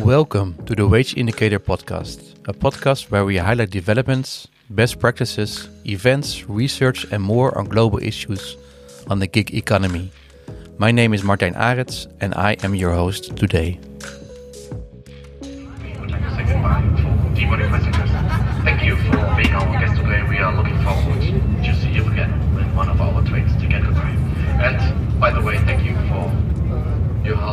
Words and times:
Welcome 0.00 0.56
to 0.66 0.74
the 0.74 0.88
Wage 0.88 1.14
Indicator 1.16 1.58
Podcast, 1.58 2.34
a 2.48 2.54
podcast 2.54 3.10
where 3.10 3.24
we 3.24 3.36
highlight 3.36 3.70
developments, 3.70 4.48
best 4.70 4.98
practices, 4.98 5.68
events, 5.86 6.48
research, 6.48 7.04
and 7.12 7.22
more 7.22 7.56
on 7.56 7.66
global 7.66 7.98
issues 8.02 8.56
on 9.08 9.18
the 9.18 9.26
gig 9.26 9.54
economy. 9.54 10.10
My 10.78 10.90
name 10.90 11.12
is 11.12 11.22
Martijn 11.22 11.54
Arets, 11.54 12.06
and 12.20 12.34
I 12.34 12.56
am 12.62 12.74
your 12.74 12.92
host 12.92 13.36
today. 13.36 13.78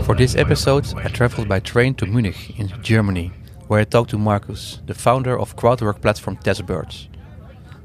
For 0.07 0.15
this 0.15 0.37
episode, 0.37 0.87
I 0.95 1.09
traveled 1.09 1.49
by 1.49 1.59
train 1.59 1.93
to 1.95 2.05
Munich 2.05 2.57
in 2.57 2.71
Germany, 2.81 3.33
where 3.67 3.81
I 3.81 3.83
talked 3.83 4.11
to 4.11 4.17
Markus, 4.17 4.79
the 4.85 4.93
founder 4.93 5.37
of 5.37 5.57
crowdwork 5.57 6.01
platform 6.01 6.37
Testbirds. 6.37 7.09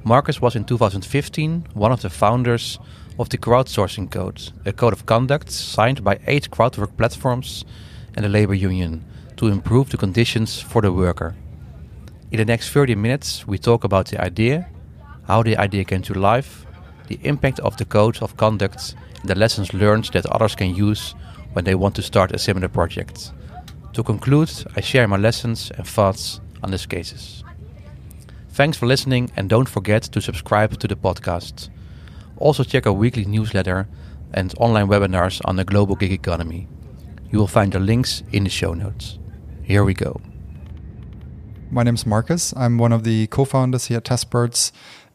Markus 0.05 0.41
was 0.41 0.55
in 0.55 0.63
2015 0.63 1.67
one 1.75 1.91
of 1.91 2.01
the 2.01 2.09
founders 2.09 2.79
of 3.19 3.29
the 3.31 3.39
Crowdsourcing 3.39 4.09
Code, 4.09 4.41
a 4.65 4.73
code 4.73 4.93
of 4.93 5.05
conduct 5.05 5.51
signed 5.51 6.05
by 6.05 6.21
eight 6.29 6.49
crowdwork 6.49 6.97
platforms 6.97 7.65
and 8.15 8.25
the 8.25 8.29
labor 8.29 8.55
union 8.55 9.05
to 9.37 9.49
improve 9.49 9.91
the 9.91 9.97
conditions 9.97 10.61
for 10.61 10.81
the 10.81 10.93
worker. 10.93 11.35
In 12.31 12.37
the 12.37 12.45
next 12.45 12.71
30 12.71 12.95
minutes, 12.95 13.49
we 13.49 13.59
talk 13.59 13.83
about 13.83 14.07
the 14.07 14.25
idea, 14.25 14.69
how 15.25 15.43
the 15.43 15.57
idea 15.57 15.83
came 15.83 16.03
to 16.03 16.15
life, 16.15 16.67
the 17.09 17.19
impact 17.25 17.59
of 17.59 17.77
the 17.79 17.85
code 17.85 18.23
of 18.23 18.37
conduct, 18.37 18.95
and 19.23 19.29
the 19.29 19.35
lessons 19.35 19.75
learned 19.75 20.05
that 20.13 20.27
others 20.27 20.55
can 20.55 20.73
use 20.73 21.17
when 21.53 21.65
they 21.65 21.75
want 21.75 21.95
to 21.97 22.03
start 22.03 22.33
a 22.33 22.39
similar 22.39 22.69
project. 22.69 23.33
To 23.93 24.03
conclude, 24.03 24.51
I 24.77 24.81
share 24.81 25.07
my 25.07 25.17
lessons 25.17 25.71
and 25.77 25.87
thoughts 25.87 26.41
on 26.63 26.71
these 26.71 26.87
cases. 26.87 27.45
Thanks 28.51 28.77
for 28.77 28.87
listening 28.87 29.31
and 29.37 29.49
don't 29.49 29.69
forget 29.69 30.03
to 30.03 30.21
subscribe 30.21 30.79
to 30.79 30.89
the 30.89 30.97
podcast. 30.97 31.71
Also 32.37 32.65
check 32.65 32.87
our 32.87 32.93
weekly 32.93 33.25
newsletter 33.25 33.89
and 34.35 34.55
online 34.59 34.89
webinars 34.89 35.41
on 35.45 35.57
the 35.57 35.65
global 35.65 35.97
gig 35.97 36.13
economy. 36.13 36.69
You 37.31 37.39
will 37.39 37.47
find 37.47 37.73
the 37.73 37.81
links 37.81 38.23
in 38.33 38.45
the 38.45 38.51
show 38.51 38.75
notes. 38.75 39.19
Here 39.63 39.85
we 39.85 39.95
go. 39.95 40.21
My 41.71 41.83
name 41.83 41.95
is 41.95 42.05
Markus. 42.05 42.53
I'm 42.57 42.77
one 42.77 42.93
of 42.93 43.05
the 43.05 43.27
co-founders 43.29 43.87
here 43.87 43.97
at 43.97 44.05
Testbirds, 44.05 44.73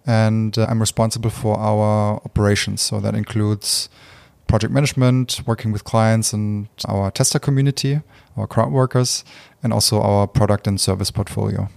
and 0.07 0.57
uh, 0.57 0.65
I'm 0.67 0.79
responsible 0.79 1.29
for 1.29 1.59
our 1.59 2.15
operations. 2.25 2.81
So 2.81 2.99
that 2.99 3.13
includes 3.13 3.89
project 4.47 4.73
management, 4.73 5.41
working 5.45 5.71
with 5.71 5.83
clients 5.83 6.33
and 6.33 6.67
our 6.85 7.11
tester 7.11 7.39
community, 7.39 8.01
our 8.35 8.47
crowd 8.47 8.71
workers, 8.71 9.23
and 9.61 9.73
also 9.73 10.01
our 10.01 10.27
product 10.27 10.67
and 10.67 10.79
service 10.79 11.11
portfolio. 11.11 11.69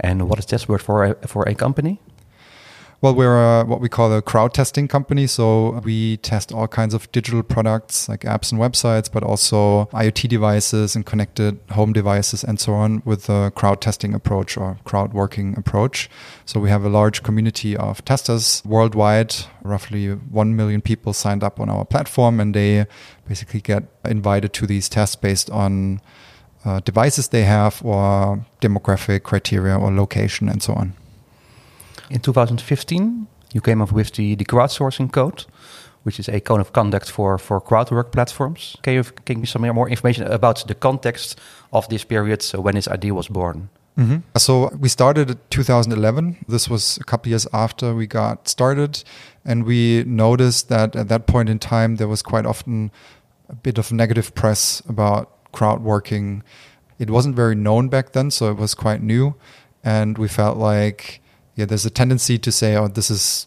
And 0.00 0.28
what 0.28 0.38
is 0.38 0.46
Testbird 0.46 0.80
for 0.80 1.04
a, 1.04 1.14
for 1.26 1.48
a 1.48 1.54
company? 1.54 2.00
Well, 3.04 3.14
we're 3.14 3.36
a, 3.36 3.66
what 3.66 3.82
we 3.82 3.90
call 3.90 4.10
a 4.14 4.22
crowd 4.22 4.54
testing 4.54 4.88
company. 4.88 5.26
So 5.26 5.72
we 5.84 6.16
test 6.16 6.52
all 6.52 6.66
kinds 6.66 6.94
of 6.94 7.12
digital 7.12 7.42
products 7.42 8.08
like 8.08 8.20
apps 8.20 8.50
and 8.50 8.58
websites, 8.58 9.12
but 9.12 9.22
also 9.22 9.90
IoT 9.92 10.26
devices 10.26 10.96
and 10.96 11.04
connected 11.04 11.60
home 11.72 11.92
devices 11.92 12.42
and 12.42 12.58
so 12.58 12.72
on 12.72 13.02
with 13.04 13.28
a 13.28 13.52
crowd 13.54 13.82
testing 13.82 14.14
approach 14.14 14.56
or 14.56 14.78
crowd 14.84 15.12
working 15.12 15.54
approach. 15.58 16.08
So 16.46 16.58
we 16.58 16.70
have 16.70 16.82
a 16.82 16.88
large 16.88 17.22
community 17.22 17.76
of 17.76 18.02
testers 18.06 18.62
worldwide. 18.64 19.34
Roughly 19.62 20.08
1 20.08 20.56
million 20.56 20.80
people 20.80 21.12
signed 21.12 21.44
up 21.44 21.60
on 21.60 21.68
our 21.68 21.84
platform 21.84 22.40
and 22.40 22.54
they 22.54 22.86
basically 23.28 23.60
get 23.60 23.82
invited 24.06 24.54
to 24.54 24.66
these 24.66 24.88
tests 24.88 25.14
based 25.14 25.50
on 25.50 26.00
uh, 26.64 26.80
devices 26.80 27.28
they 27.28 27.42
have 27.42 27.84
or 27.84 28.46
demographic 28.62 29.24
criteria 29.24 29.76
or 29.78 29.92
location 29.92 30.48
and 30.48 30.62
so 30.62 30.72
on. 30.72 30.94
In 32.10 32.20
2015, 32.20 33.26
you 33.52 33.60
came 33.60 33.80
up 33.80 33.92
with 33.92 34.12
the, 34.12 34.34
the 34.34 34.44
crowdsourcing 34.44 35.12
code, 35.12 35.46
which 36.02 36.18
is 36.20 36.28
a 36.28 36.40
code 36.40 36.60
of 36.60 36.72
conduct 36.72 37.10
for, 37.10 37.38
for 37.38 37.60
crowdwork 37.60 38.12
platforms. 38.12 38.76
Can 38.82 38.94
you 38.94 39.04
give 39.24 39.38
me 39.38 39.46
some 39.46 39.62
more 39.62 39.88
information 39.88 40.26
about 40.26 40.66
the 40.66 40.74
context 40.74 41.38
of 41.72 41.88
this 41.88 42.04
period 42.04 42.42
so 42.42 42.60
when 42.60 42.74
this 42.74 42.88
idea 42.88 43.14
was 43.14 43.28
born? 43.28 43.68
hmm 43.96 44.16
So 44.36 44.70
we 44.78 44.88
started 44.88 45.30
in 45.30 45.38
2011. 45.50 46.44
This 46.48 46.68
was 46.68 46.98
a 46.98 47.04
couple 47.04 47.30
years 47.30 47.46
after 47.52 47.94
we 47.94 48.06
got 48.06 48.48
started, 48.48 49.02
and 49.44 49.64
we 49.64 50.04
noticed 50.04 50.68
that 50.68 50.96
at 50.96 51.08
that 51.08 51.26
point 51.26 51.48
in 51.48 51.58
time 51.58 51.96
there 51.96 52.08
was 52.08 52.22
quite 52.22 52.46
often 52.46 52.90
a 53.48 53.54
bit 53.54 53.78
of 53.78 53.92
negative 53.92 54.34
press 54.34 54.82
about 54.88 55.30
crowd 55.52 55.82
working. 55.82 56.42
It 56.98 57.08
wasn't 57.10 57.36
very 57.36 57.54
known 57.54 57.88
back 57.88 58.12
then, 58.12 58.30
so 58.30 58.50
it 58.50 58.56
was 58.56 58.74
quite 58.74 59.02
new, 59.02 59.34
and 59.82 60.18
we 60.18 60.28
felt 60.28 60.58
like 60.58 61.20
yeah, 61.56 61.64
there's 61.64 61.86
a 61.86 61.90
tendency 61.90 62.38
to 62.38 62.52
say, 62.52 62.76
oh, 62.76 62.88
this 62.88 63.10
is 63.10 63.46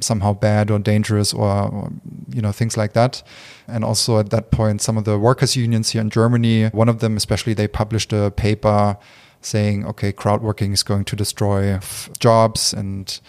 somehow 0.00 0.32
bad 0.32 0.70
or 0.70 0.78
dangerous 0.78 1.32
or, 1.34 1.46
or, 1.46 1.92
you 2.28 2.40
know 2.40 2.50
things 2.50 2.76
like 2.76 2.94
that. 2.94 3.22
And 3.68 3.84
also 3.84 4.18
at 4.18 4.30
that 4.30 4.50
point 4.50 4.80
some 4.80 4.96
of 4.96 5.04
the 5.04 5.18
workers 5.18 5.54
unions 5.54 5.90
here 5.90 6.00
in 6.00 6.10
germany 6.10 6.68
one 6.68 6.88
of 6.88 7.00
them 7.00 7.16
especially 7.16 7.54
they 7.54 7.68
published 7.68 8.12
a 8.12 8.32
paper 8.32 8.96
saying 9.42 9.86
okay 9.86 10.12
crowd 10.12 10.42
working 10.42 10.72
is 10.72 10.82
going 10.82 11.04
to 11.04 11.14
destroy 11.14 11.78
jobs 12.18 12.72
and 12.72 13.20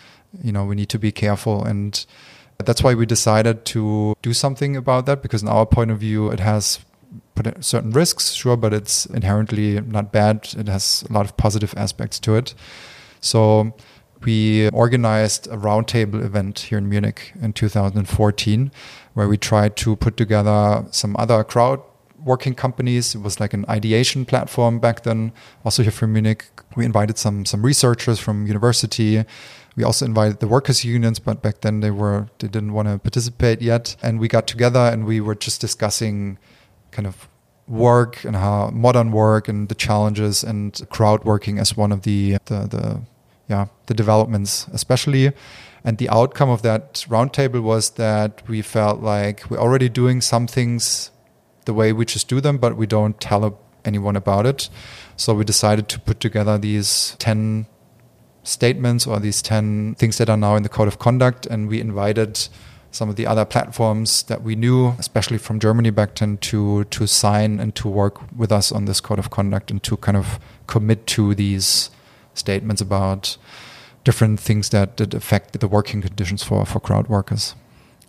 you 0.43 0.51
know 0.51 0.65
we 0.65 0.75
need 0.75 0.89
to 0.89 0.99
be 0.99 1.11
careful. 1.11 1.63
And 1.63 2.05
that's 2.57 2.83
why 2.83 2.93
we 2.93 3.05
decided 3.05 3.65
to 3.65 4.15
do 4.21 4.33
something 4.33 4.75
about 4.75 5.05
that 5.07 5.21
because 5.21 5.41
in 5.41 5.47
our 5.47 5.65
point 5.65 5.91
of 5.91 5.99
view 5.99 6.29
it 6.29 6.39
has 6.39 6.79
certain 7.59 7.89
risks 7.91 8.33
sure 8.33 8.55
but 8.55 8.73
it's 8.73 9.05
inherently 9.07 9.81
not 9.81 10.11
bad. 10.11 10.49
It 10.57 10.67
has 10.67 11.03
a 11.09 11.13
lot 11.13 11.25
of 11.25 11.37
positive 11.37 11.73
aspects 11.75 12.19
to 12.19 12.35
it. 12.35 12.53
So 13.19 13.73
we 14.25 14.69
organized 14.69 15.47
a 15.47 15.57
roundtable 15.57 16.23
event 16.23 16.59
here 16.59 16.77
in 16.77 16.89
Munich 16.89 17.33
in 17.41 17.53
2014 17.53 18.71
where 19.13 19.27
we 19.27 19.37
tried 19.37 19.75
to 19.77 19.95
put 19.95 20.17
together 20.17 20.85
some 20.91 21.15
other 21.17 21.43
crowd 21.43 21.81
working 22.23 22.53
companies. 22.53 23.15
It 23.15 23.21
was 23.21 23.39
like 23.39 23.53
an 23.53 23.65
ideation 23.67 24.25
platform 24.25 24.79
back 24.79 25.03
then. 25.03 25.31
Also 25.65 25.83
here 25.83 25.91
from 25.91 26.13
Munich, 26.13 26.45
we 26.75 26.85
invited 26.85 27.17
some 27.17 27.45
some 27.45 27.65
researchers 27.65 28.19
from 28.19 28.47
university. 28.47 29.23
We 29.75 29.83
also 29.83 30.05
invited 30.05 30.39
the 30.39 30.47
workers 30.47 30.83
unions, 30.83 31.19
but 31.19 31.41
back 31.41 31.61
then 31.61 31.79
they 31.79 31.91
were 31.91 32.27
they 32.39 32.47
didn't 32.47 32.73
want 32.73 32.87
to 32.87 32.99
participate 32.99 33.61
yet. 33.61 33.95
And 34.01 34.19
we 34.19 34.27
got 34.27 34.47
together 34.47 34.79
and 34.79 35.05
we 35.05 35.21
were 35.21 35.35
just 35.35 35.61
discussing 35.61 36.37
kind 36.91 37.07
of 37.07 37.27
work 37.67 38.23
and 38.25 38.35
how 38.35 38.69
modern 38.71 39.11
work 39.11 39.47
and 39.47 39.69
the 39.69 39.75
challenges 39.75 40.43
and 40.43 40.81
crowd 40.89 41.23
working 41.23 41.57
as 41.57 41.77
one 41.77 41.91
of 41.91 42.01
the 42.01 42.37
the, 42.45 42.67
the 42.67 43.01
yeah 43.51 43.65
the 43.85 43.93
developments 43.93 44.53
especially 44.79 45.25
and 45.83 45.97
the 45.97 46.09
outcome 46.09 46.49
of 46.49 46.61
that 46.61 47.05
roundtable 47.09 47.61
was 47.61 47.91
that 47.91 48.47
we 48.47 48.61
felt 48.61 49.01
like 49.01 49.49
we're 49.49 49.63
already 49.65 49.89
doing 49.89 50.21
some 50.21 50.45
things 50.47 51.11
the 51.65 51.73
way 51.73 51.91
we 51.91 52.05
just 52.05 52.27
do 52.27 52.41
them 52.41 52.57
but 52.57 52.77
we 52.77 52.87
don't 52.87 53.19
tell 53.29 53.43
anyone 53.85 54.15
about 54.15 54.45
it. 54.45 54.69
So 55.15 55.33
we 55.33 55.43
decided 55.43 55.87
to 55.89 55.99
put 55.99 56.19
together 56.19 56.57
these 56.57 57.15
10 57.19 57.65
statements 58.43 59.05
or 59.05 59.19
these 59.19 59.41
10 59.41 59.95
things 59.95 60.17
that 60.17 60.29
are 60.29 60.37
now 60.37 60.55
in 60.55 60.63
the 60.63 60.69
code 60.69 60.87
of 60.87 60.99
conduct 60.99 61.45
and 61.45 61.67
we 61.67 61.79
invited 61.79 62.47
some 62.93 63.09
of 63.09 63.15
the 63.15 63.25
other 63.25 63.45
platforms 63.45 64.23
that 64.23 64.43
we 64.43 64.53
knew, 64.55 64.89
especially 64.99 65.37
from 65.37 65.59
Germany 65.59 65.91
back 65.91 66.15
then, 66.15 66.37
to 66.37 66.83
to 66.85 67.07
sign 67.07 67.57
and 67.57 67.73
to 67.75 67.87
work 67.87 68.19
with 68.35 68.51
us 68.51 68.69
on 68.69 68.83
this 68.83 68.99
code 68.99 69.17
of 69.17 69.29
conduct 69.29 69.71
and 69.71 69.81
to 69.83 69.95
kind 69.95 70.17
of 70.17 70.39
commit 70.67 71.07
to 71.07 71.33
these 71.33 71.89
statements 72.33 72.81
about 72.81 73.37
different 74.03 74.39
things 74.39 74.69
that, 74.69 74.97
that 74.97 75.13
affect 75.13 75.59
the 75.59 75.67
working 75.67 76.01
conditions 76.01 76.43
for, 76.43 76.65
for 76.65 76.79
crowd 76.79 77.07
workers. 77.07 77.55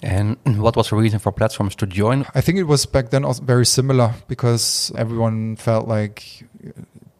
And 0.02 0.36
what 0.44 0.74
was 0.74 0.90
the 0.90 0.96
reason 0.96 1.20
for 1.20 1.30
platforms 1.30 1.76
to 1.76 1.86
join? 1.86 2.26
I 2.34 2.40
think 2.40 2.58
it 2.58 2.64
was 2.64 2.86
back 2.86 3.10
then 3.10 3.24
also 3.24 3.42
very 3.42 3.64
similar 3.66 4.14
because 4.26 4.90
everyone 4.96 5.56
felt 5.56 5.86
like 5.86 6.44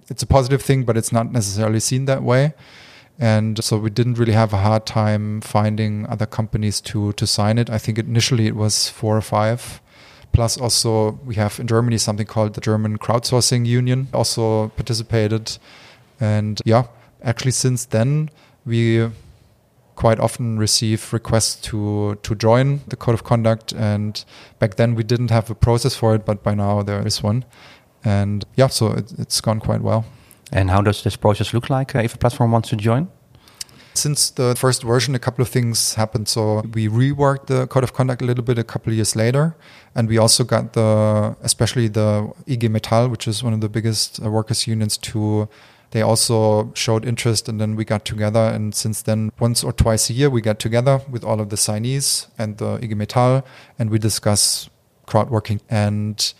it's 0.09 0.23
a 0.23 0.27
positive 0.27 0.63
thing, 0.63 0.85
but 0.85 0.97
it's 0.97 1.13
not 1.13 1.31
necessarily 1.31 1.79
seen 1.81 2.07
that 2.07 2.23
way. 2.23 2.55
And 3.19 3.63
so 3.63 3.77
we 3.79 3.91
didn't 3.91 4.19
really 4.19 4.33
have 4.33 4.53
a 4.53 4.57
hard 4.57 4.85
time 4.85 5.43
finding 5.43 6.07
other 6.07 6.27
companies 6.27 6.81
to 6.81 7.13
to 7.13 7.27
sign 7.27 7.59
it. 7.59 7.71
I 7.71 7.79
think 7.79 7.99
initially 7.99 8.47
it 8.47 8.57
was 8.57 8.89
four 8.89 9.17
or 9.17 9.21
five. 9.21 9.81
Plus, 10.33 10.59
also 10.59 11.21
we 11.25 11.37
have 11.37 11.61
in 11.61 11.67
Germany 11.67 11.99
something 11.99 12.27
called 12.27 12.55
the 12.55 12.61
German 12.61 12.99
Crowdsourcing 12.99 13.65
Union 13.65 14.09
also 14.13 14.69
participated. 14.71 15.59
And 16.23 16.61
yeah, 16.65 16.85
actually 17.23 17.51
since 17.51 17.85
then 17.87 18.31
we 18.65 19.11
quite 19.97 20.21
often 20.21 20.59
receive 20.59 21.13
requests 21.13 21.61
to 21.69 22.15
to 22.23 22.35
join 22.35 22.81
the 22.87 22.97
code 22.97 23.15
of 23.15 23.25
conduct. 23.25 23.73
And 23.73 24.25
back 24.59 24.77
then 24.77 24.95
we 24.95 25.03
didn't 25.03 25.31
have 25.31 25.51
a 25.51 25.55
process 25.55 25.95
for 25.97 26.15
it, 26.15 26.25
but 26.25 26.43
by 26.43 26.55
now 26.55 26.83
there 26.83 27.07
is 27.07 27.23
one. 27.23 27.45
And 28.05 28.45
yeah, 28.57 28.69
so 28.69 28.93
it, 28.93 29.13
it's 29.19 29.41
gone 29.41 29.61
quite 29.61 29.83
well. 29.83 30.05
And 30.53 30.71
how 30.71 30.83
does 30.83 31.03
this 31.03 31.17
process 31.17 31.53
look 31.55 31.71
like 31.71 31.97
uh, 31.97 32.01
if 32.01 32.15
a 32.15 32.19
platform 32.19 32.53
wants 32.53 32.69
to 32.69 32.77
join? 32.77 33.09
Since 33.95 34.31
the 34.31 34.55
first 34.55 34.83
version, 34.83 35.15
a 35.15 35.19
couple 35.19 35.43
of 35.43 35.49
things 35.49 35.95
happened. 35.95 36.29
So 36.29 36.63
we 36.73 36.89
reworked 36.89 37.47
the 37.47 37.67
code 37.67 37.85
of 37.85 37.93
conduct 37.93 38.23
a 38.23 38.25
little 38.25 38.45
bit 38.45 38.59
a 38.59 38.65
couple 38.65 38.91
of 38.91 38.97
years 38.97 39.15
later. 39.17 39.55
And 39.95 40.09
we 40.09 40.19
also 40.19 40.45
got 40.45 40.73
the, 40.73 41.37
especially 41.43 41.89
the 41.89 42.33
IG 42.47 42.71
Metall, 42.71 43.11
which 43.11 43.29
is 43.29 43.43
one 43.43 43.53
of 43.53 43.61
the 43.61 43.69
biggest 43.69 44.23
uh, 44.23 44.31
workers' 44.31 44.67
unions, 44.67 44.97
to 44.99 45.49
they 45.93 46.03
also 46.03 46.73
showed 46.75 47.05
interest 47.05 47.49
and 47.49 47.61
then 47.61 47.77
we 47.77 47.85
got 47.85 48.05
together 48.05 48.51
and 48.55 48.75
since 48.75 49.03
then 49.03 49.31
once 49.39 49.63
or 49.63 49.73
twice 49.73 50.11
a 50.11 50.13
year 50.13 50.29
we 50.29 50.41
get 50.41 50.59
together 50.59 51.01
with 51.11 51.23
all 51.25 51.41
of 51.41 51.49
the 51.49 51.57
signees 51.57 52.27
and 52.39 52.59
the 52.59 52.75
IG 52.83 52.97
Metall 52.97 53.45
and 53.79 53.91
we 53.91 53.99
discuss 53.99 54.69
crowdworking 55.07 55.61
and 55.71 56.35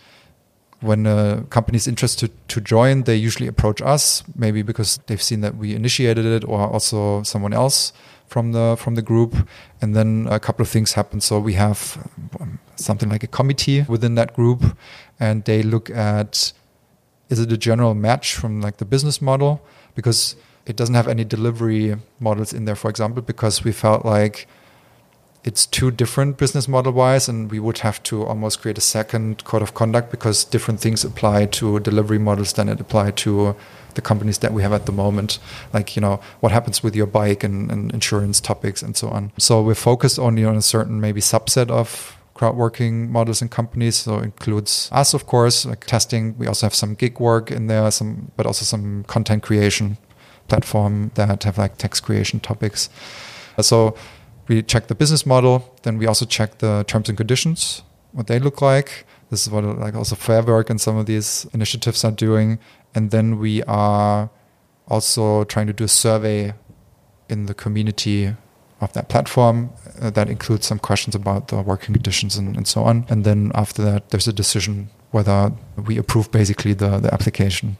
when 0.83 1.05
a 1.05 1.45
company 1.49 1.77
is 1.77 1.87
interested 1.87 2.29
to 2.49 2.59
join, 2.59 3.03
they 3.03 3.15
usually 3.15 3.47
approach 3.47 3.81
us, 3.81 4.21
maybe 4.35 4.61
because 4.61 4.99
they've 5.07 5.21
seen 5.21 5.39
that 5.39 5.55
we 5.55 5.73
initiated 5.73 6.25
it, 6.25 6.43
or 6.43 6.59
also 6.59 7.23
someone 7.23 7.53
else 7.53 7.93
from 8.27 8.51
the 8.51 8.75
from 8.77 8.95
the 8.95 9.01
group. 9.01 9.47
And 9.81 9.95
then 9.95 10.27
a 10.29 10.39
couple 10.39 10.61
of 10.61 10.69
things 10.69 10.93
happen. 10.93 11.21
So 11.21 11.39
we 11.39 11.53
have 11.53 12.05
um, 12.39 12.59
something 12.75 13.09
like 13.09 13.23
a 13.23 13.27
committee 13.27 13.85
within 13.87 14.15
that 14.15 14.33
group, 14.33 14.77
and 15.19 15.45
they 15.45 15.63
look 15.63 15.89
at 15.89 16.51
is 17.33 17.39
it 17.39 17.51
a 17.51 17.57
general 17.57 17.95
match 17.95 18.35
from 18.35 18.61
like 18.61 18.77
the 18.77 18.85
business 18.85 19.19
model? 19.19 19.59
Because 19.95 20.35
it 20.67 20.75
doesn't 20.75 20.95
have 20.95 21.07
any 21.07 21.23
delivery 21.23 21.97
models 22.19 22.53
in 22.53 22.65
there, 22.65 22.75
for 22.75 22.89
example, 22.89 23.23
because 23.23 23.63
we 23.63 23.71
felt 23.71 24.05
like 24.05 24.47
it's 25.43 25.65
too 25.65 25.89
different 25.91 26.37
business 26.37 26.67
model 26.67 26.93
wise 26.93 27.27
and 27.27 27.51
we 27.51 27.59
would 27.59 27.79
have 27.79 28.01
to 28.03 28.23
almost 28.23 28.61
create 28.61 28.77
a 28.77 28.81
second 28.97 29.43
code 29.43 29.63
of 29.63 29.73
conduct 29.73 30.11
because 30.11 30.45
different 30.45 30.79
things 30.79 31.03
apply 31.03 31.47
to 31.47 31.79
delivery 31.79 32.19
models 32.19 32.53
than 32.53 32.69
it 32.69 32.79
apply 32.79 33.11
to 33.11 33.55
the 33.95 34.01
companies 34.01 34.37
that 34.37 34.53
we 34.53 34.61
have 34.61 34.71
at 34.71 34.85
the 34.85 34.91
moment. 34.91 35.39
Like 35.73 35.95
you 35.95 36.01
know 36.01 36.21
what 36.39 36.51
happens 36.51 36.83
with 36.83 36.95
your 36.95 37.07
bike 37.07 37.43
and, 37.43 37.71
and 37.71 37.91
insurance 37.91 38.39
topics 38.39 38.83
and 38.83 38.95
so 38.95 39.09
on. 39.09 39.31
So 39.37 39.61
we're 39.61 39.75
focused 39.75 40.19
only 40.19 40.45
on 40.45 40.55
a 40.55 40.61
certain 40.61 41.01
maybe 41.01 41.19
subset 41.19 41.69
of 41.69 42.15
crowdworking 42.35 43.09
models 43.09 43.41
and 43.41 43.51
companies 43.51 43.95
so 43.95 44.19
includes 44.19 44.89
us 44.91 45.13
of 45.13 45.27
course 45.27 45.65
like 45.65 45.85
testing 45.85 46.35
we 46.37 46.47
also 46.47 46.65
have 46.65 46.73
some 46.73 46.95
gig 46.95 47.19
work 47.19 47.51
in 47.51 47.67
there 47.67 47.91
some 47.91 48.31
but 48.35 48.45
also 48.45 48.65
some 48.65 49.03
content 49.03 49.43
creation 49.43 49.97
platform 50.47 51.11
that 51.13 51.43
have 51.43 51.57
like 51.57 51.77
text 51.77 52.03
creation 52.03 52.39
topics 52.39 52.89
so 53.61 53.95
we 54.47 54.61
check 54.61 54.87
the 54.87 54.95
business 54.95 55.25
model. 55.25 55.73
Then 55.83 55.97
we 55.97 56.07
also 56.07 56.25
check 56.25 56.59
the 56.59 56.83
terms 56.87 57.09
and 57.09 57.17
conditions, 57.17 57.83
what 58.11 58.27
they 58.27 58.39
look 58.39 58.61
like. 58.61 59.05
This 59.29 59.47
is 59.47 59.51
what 59.51 59.63
like 59.63 59.95
also 59.95 60.15
Fair 60.15 60.43
Work 60.43 60.69
and 60.69 60.79
some 60.79 60.97
of 60.97 61.05
these 61.05 61.47
initiatives 61.53 62.03
are 62.03 62.11
doing. 62.11 62.59
And 62.93 63.11
then 63.11 63.39
we 63.39 63.63
are 63.63 64.29
also 64.87 65.43
trying 65.45 65.67
to 65.67 65.73
do 65.73 65.85
a 65.85 65.87
survey 65.87 66.53
in 67.29 67.45
the 67.45 67.53
community 67.53 68.35
of 68.83 68.93
that 68.93 69.07
platform 69.07 69.69
uh, 70.01 70.09
that 70.11 70.29
includes 70.29 70.67
some 70.67 70.79
questions 70.79 71.15
about 71.15 71.47
the 71.47 71.61
working 71.61 71.93
conditions 71.93 72.37
and, 72.37 72.57
and 72.57 72.67
so 72.67 72.83
on. 72.83 73.05
And 73.09 73.23
then 73.23 73.51
after 73.53 73.83
that, 73.83 74.09
there's 74.09 74.27
a 74.27 74.33
decision 74.33 74.89
whether 75.11 75.51
we 75.87 75.97
approve 75.97 76.31
basically 76.31 76.73
the, 76.73 76.99
the 76.99 77.13
application. 77.13 77.77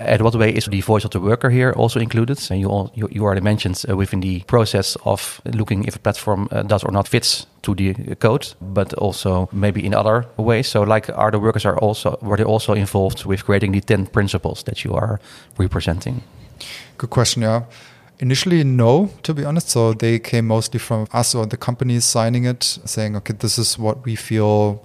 At 0.00 0.22
what 0.22 0.34
way 0.36 0.50
is 0.50 0.66
the 0.66 0.80
voice 0.80 1.04
of 1.04 1.10
the 1.10 1.20
worker 1.20 1.50
here 1.50 1.72
also 1.72 1.98
included? 2.00 2.38
And 2.50 2.60
you 2.60 2.68
all, 2.68 2.92
you, 2.94 3.08
you 3.10 3.24
already 3.24 3.40
mentioned 3.40 3.84
uh, 3.88 3.96
within 3.96 4.20
the 4.20 4.40
process 4.46 4.96
of 5.04 5.40
looking 5.44 5.84
if 5.84 5.96
a 5.96 5.98
platform 5.98 6.48
uh, 6.52 6.62
does 6.62 6.84
or 6.84 6.92
not 6.92 7.08
fits 7.08 7.46
to 7.62 7.74
the 7.74 7.94
code, 8.20 8.54
but 8.60 8.94
also 8.94 9.48
maybe 9.52 9.84
in 9.84 9.94
other 9.94 10.24
ways. 10.36 10.68
So, 10.68 10.82
like, 10.82 11.10
are 11.12 11.32
the 11.32 11.40
workers 11.40 11.64
are 11.64 11.76
also 11.78 12.16
were 12.22 12.36
they 12.36 12.44
also 12.44 12.74
involved 12.74 13.24
with 13.24 13.44
creating 13.44 13.72
the 13.72 13.80
ten 13.80 14.06
principles 14.06 14.62
that 14.62 14.84
you 14.84 14.94
are 14.94 15.18
representing? 15.58 16.22
Good 16.96 17.10
question. 17.10 17.42
Yeah. 17.42 17.62
Initially, 18.20 18.64
no, 18.64 19.10
to 19.22 19.32
be 19.32 19.44
honest. 19.44 19.70
So 19.70 19.92
they 19.92 20.18
came 20.18 20.46
mostly 20.46 20.80
from 20.80 21.06
us 21.12 21.34
or 21.34 21.46
the 21.46 21.56
companies 21.56 22.04
signing 22.04 22.44
it, 22.44 22.62
saying, 22.64 23.16
okay, 23.16 23.34
this 23.34 23.58
is 23.58 23.78
what 23.78 24.04
we 24.04 24.16
feel 24.16 24.84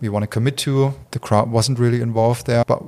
we 0.00 0.08
want 0.08 0.24
to 0.24 0.26
commit 0.26 0.58
to. 0.58 0.94
The 1.12 1.18
crowd 1.18 1.50
wasn't 1.50 1.78
really 1.78 2.00
involved 2.02 2.46
there. 2.46 2.64
But 2.66 2.82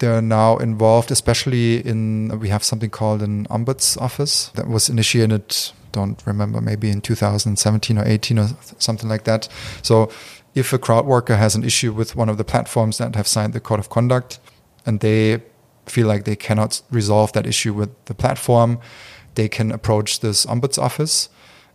they're 0.00 0.22
now 0.22 0.56
involved, 0.56 1.10
especially 1.10 1.86
in, 1.86 2.40
we 2.40 2.48
have 2.48 2.64
something 2.64 2.90
called 2.90 3.22
an 3.22 3.46
ombuds 3.46 4.00
office 4.00 4.48
that 4.54 4.66
was 4.66 4.88
initiated, 4.88 5.54
don't 5.92 6.20
remember, 6.26 6.60
maybe 6.60 6.90
in 6.90 7.00
2017 7.00 7.98
or 7.98 8.04
18 8.06 8.38
or 8.38 8.48
something 8.78 9.08
like 9.08 9.24
that. 9.24 9.48
So 9.82 10.10
if 10.54 10.72
a 10.72 10.78
crowd 10.78 11.04
worker 11.04 11.36
has 11.36 11.54
an 11.54 11.62
issue 11.62 11.92
with 11.92 12.16
one 12.16 12.28
of 12.28 12.38
the 12.38 12.44
platforms 12.44 12.98
that 12.98 13.14
have 13.14 13.28
signed 13.28 13.52
the 13.52 13.60
code 13.60 13.78
of 13.78 13.90
conduct 13.90 14.40
and 14.86 15.00
they 15.00 15.42
feel 15.90 16.06
like 16.06 16.24
they 16.24 16.36
cannot 16.36 16.82
resolve 16.90 17.32
that 17.32 17.46
issue 17.46 17.74
with 17.74 17.90
the 18.04 18.14
platform, 18.14 18.78
they 19.34 19.48
can 19.48 19.72
approach 19.72 20.20
this 20.20 20.46
ombuds 20.46 20.78
office. 20.78 21.28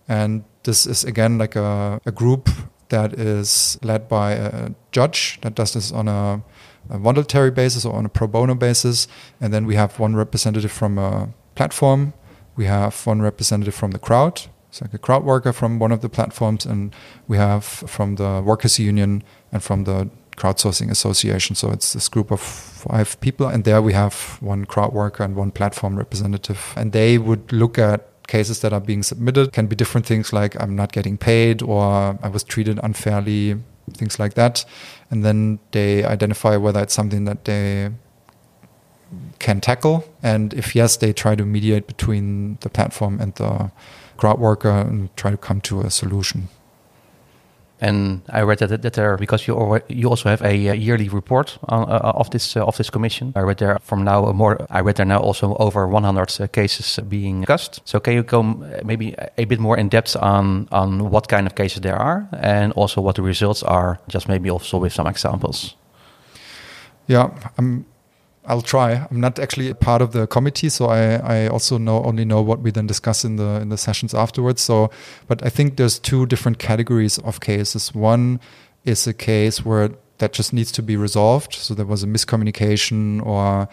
And 0.08 0.44
this 0.64 0.86
is 0.86 1.04
again 1.04 1.38
like 1.38 1.56
a, 1.56 2.00
a 2.06 2.12
group 2.12 2.50
that 2.90 3.14
is 3.14 3.78
led 3.82 4.08
by 4.08 4.34
a 4.34 4.70
judge 4.92 5.40
that 5.42 5.56
does 5.56 5.74
this 5.74 5.92
on 5.92 6.08
a 6.08 6.44
a 6.90 6.98
voluntary 6.98 7.52
basis 7.52 7.86
or 7.86 7.96
on 7.96 8.06
a 8.06 8.10
pro 8.10 8.28
bono 8.28 8.56
basis. 8.56 9.08
And 9.42 9.54
then 9.54 9.66
we 9.66 9.76
have 9.76 10.00
one 10.00 10.16
representative 10.16 10.72
from 10.72 10.98
a 10.98 11.30
platform. 11.56 12.14
We 12.56 12.66
have 12.66 13.06
one 13.06 13.22
representative 13.22 13.76
from 13.76 13.92
the 13.92 14.00
crowd. 14.00 14.42
It's 14.70 14.82
like 14.82 14.94
a 14.94 14.98
crowd 14.98 15.24
worker 15.24 15.54
from 15.54 15.80
one 15.80 15.92
of 15.92 16.02
the 16.02 16.10
platforms. 16.10 16.66
And 16.66 16.94
we 17.28 17.38
have 17.38 17.64
from 17.64 18.16
the 18.16 18.42
workers 18.44 18.80
union 18.80 19.24
and 19.52 19.64
from 19.64 19.86
the 19.86 20.10
crowdsourcing 20.38 20.90
association. 20.92 21.56
So 21.56 21.72
it's 21.72 21.94
this 21.94 22.10
group 22.10 22.32
of 22.32 22.40
five 22.40 23.20
people. 23.22 23.48
And 23.48 23.64
there 23.64 23.82
we 23.82 23.94
have 23.94 24.38
one 24.42 24.66
crowd 24.66 24.94
worker 24.94 25.24
and 25.24 25.36
one 25.36 25.52
platform 25.52 25.98
representative. 25.98 26.74
And 26.76 26.92
they 26.92 27.18
would 27.18 27.52
look 27.52 27.78
at 27.78 28.10
cases 28.28 28.62
that 28.62 28.74
are 28.74 28.82
being 28.82 29.04
submitted 29.04 29.54
can 29.54 29.68
be 29.68 29.76
different 29.76 30.06
things 30.06 30.34
like 30.34 30.60
I'm 30.60 30.76
not 30.76 30.92
getting 30.92 31.18
paid 31.18 31.62
or 31.62 32.18
I 32.22 32.28
was 32.28 32.44
treated 32.44 32.80
unfairly 32.84 33.58
things 33.94 34.20
like 34.20 34.34
that. 34.34 34.66
And 35.12 35.24
then 35.24 35.60
they 35.72 36.04
identify 36.04 36.58
whether 36.58 36.82
it's 36.82 36.94
something 36.94 37.26
that 37.26 37.46
they 37.46 37.92
can 39.40 39.62
tackle. 39.62 40.04
And 40.24 40.54
if 40.54 40.76
yes, 40.76 40.98
they 40.98 41.14
try 41.14 41.36
to 41.36 41.46
mediate 41.46 41.88
between 41.88 42.58
the 42.62 42.70
platform 42.70 43.20
and 43.22 43.34
the 43.36 43.72
crowd 44.18 44.40
worker 44.40 44.70
and 44.70 45.16
try 45.16 45.32
to 45.32 45.38
come 45.38 45.62
to 45.62 45.82
a 45.82 45.92
solution. 45.92 46.50
And 47.86 48.22
I 48.30 48.42
read 48.42 48.60
that, 48.60 48.82
that 48.82 48.94
there 48.94 49.18
because 49.18 49.48
you 49.48 49.80
you 49.88 50.10
also 50.10 50.30
have 50.30 50.42
a, 50.42 50.56
yearly 50.56 51.10
report 51.10 51.60
on, 51.70 51.84
uh, 51.84 52.14
of 52.16 52.30
this 52.30 52.58
uh, 52.58 52.66
of 52.66 52.78
this 52.78 52.90
commission. 52.90 53.32
I 53.36 53.42
read 53.42 53.58
there 53.58 53.78
from 53.82 54.04
now 54.04 54.34
more. 54.34 54.58
I 54.70 54.82
read 54.82 54.96
there 54.96 55.06
now 55.06 55.20
also 55.20 55.56
over 55.60 55.88
100 55.88 56.42
uh, 56.42 56.48
cases 56.48 57.00
being 57.08 57.42
discussed. 57.42 57.82
So 57.86 58.00
can 58.00 58.14
you 58.14 58.24
go 58.24 58.44
maybe 58.84 59.14
a 59.38 59.46
bit 59.46 59.60
more 59.60 59.80
in 59.80 59.90
depth 59.90 60.16
on 60.16 60.68
on 60.72 61.12
what 61.12 61.28
kind 61.28 61.48
of 61.48 61.54
cases 61.54 61.82
there 61.82 61.98
are 61.98 62.28
and 62.42 62.74
also 62.74 63.02
what 63.02 63.16
the 63.16 63.22
results 63.22 63.64
are? 63.64 64.00
Just 64.08 64.28
maybe 64.28 64.50
also 64.50 64.80
with 64.80 64.94
some 64.94 65.10
examples. 65.10 65.76
Yeah, 67.08 67.30
I'm 67.58 67.86
I'll 68.48 68.62
try. 68.62 69.08
I'm 69.10 69.20
not 69.20 69.40
actually 69.40 69.74
part 69.74 70.02
of 70.02 70.12
the 70.12 70.28
committee, 70.28 70.70
so 70.70 70.88
I, 70.88 71.16
I 71.16 71.48
also 71.48 71.78
know 71.78 72.04
only 72.04 72.26
know 72.26 72.42
what 72.42 72.62
we 72.62 72.72
then 72.72 72.88
discuss 72.88 73.26
in 73.26 73.38
the 73.38 73.62
in 73.62 73.70
the 73.70 73.78
sessions 73.78 74.14
afterwards. 74.14 74.62
So, 74.62 74.90
but 75.28 75.46
I 75.46 75.50
think 75.50 75.78
there's 75.78 76.00
two 76.00 76.26
different 76.26 76.60
categories 76.60 77.18
of 77.20 77.40
cases. 77.40 77.94
One 77.94 78.40
is 78.84 79.08
a 79.08 79.14
case 79.14 79.66
where 79.66 79.90
that 80.20 80.34
just 80.34 80.54
needs 80.54 80.72
to 80.74 80.84
be 80.84 80.96
resolved. 80.96 81.54
So 81.54 81.74
there 81.74 81.86
was 81.86 82.04
a 82.04 82.08
miscommunication 82.08 83.26
or 83.26 83.68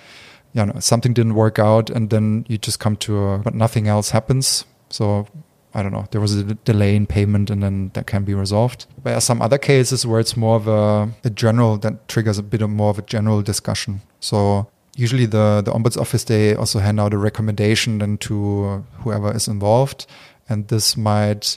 you 0.52 0.66
know 0.66 0.80
something 0.80 1.12
didn't 1.12 1.34
work 1.34 1.58
out, 1.58 1.90
and 1.90 2.10
then 2.10 2.44
you 2.48 2.58
just 2.58 2.80
come 2.80 2.96
to 2.96 3.18
a 3.18 3.38
but 3.38 3.54
nothing 3.54 3.88
else 3.88 4.10
happens. 4.10 4.64
So 4.88 5.26
I 5.74 5.82
don't 5.82 5.92
know, 5.92 6.06
there 6.10 6.20
was 6.20 6.36
a 6.36 6.54
delay 6.54 6.94
in 6.94 7.06
payment 7.06 7.50
and 7.50 7.62
then 7.62 7.90
that 7.94 8.06
can 8.06 8.24
be 8.24 8.34
resolved. 8.34 8.86
There 9.04 9.14
are 9.14 9.20
some 9.20 9.40
other 9.40 9.58
cases 9.58 10.06
where 10.06 10.20
it's 10.20 10.36
more 10.36 10.56
of 10.56 10.68
a, 10.68 11.10
a 11.24 11.30
general, 11.30 11.78
that 11.78 12.08
triggers 12.08 12.38
a 12.38 12.42
bit 12.42 12.60
of 12.60 12.70
more 12.70 12.90
of 12.90 12.98
a 12.98 13.02
general 13.02 13.40
discussion. 13.42 14.02
So 14.20 14.68
usually 14.96 15.26
the, 15.26 15.62
the 15.64 15.72
ombuds 15.72 15.96
office, 15.96 16.24
they 16.24 16.54
also 16.54 16.78
hand 16.78 17.00
out 17.00 17.14
a 17.14 17.18
recommendation 17.18 17.98
then 17.98 18.18
to 18.18 18.84
whoever 18.98 19.34
is 19.34 19.48
involved. 19.48 20.06
And 20.48 20.68
this 20.68 20.96
might 20.96 21.56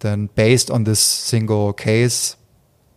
then, 0.00 0.28
based 0.34 0.70
on 0.70 0.84
this 0.84 1.00
single 1.00 1.72
case, 1.72 2.36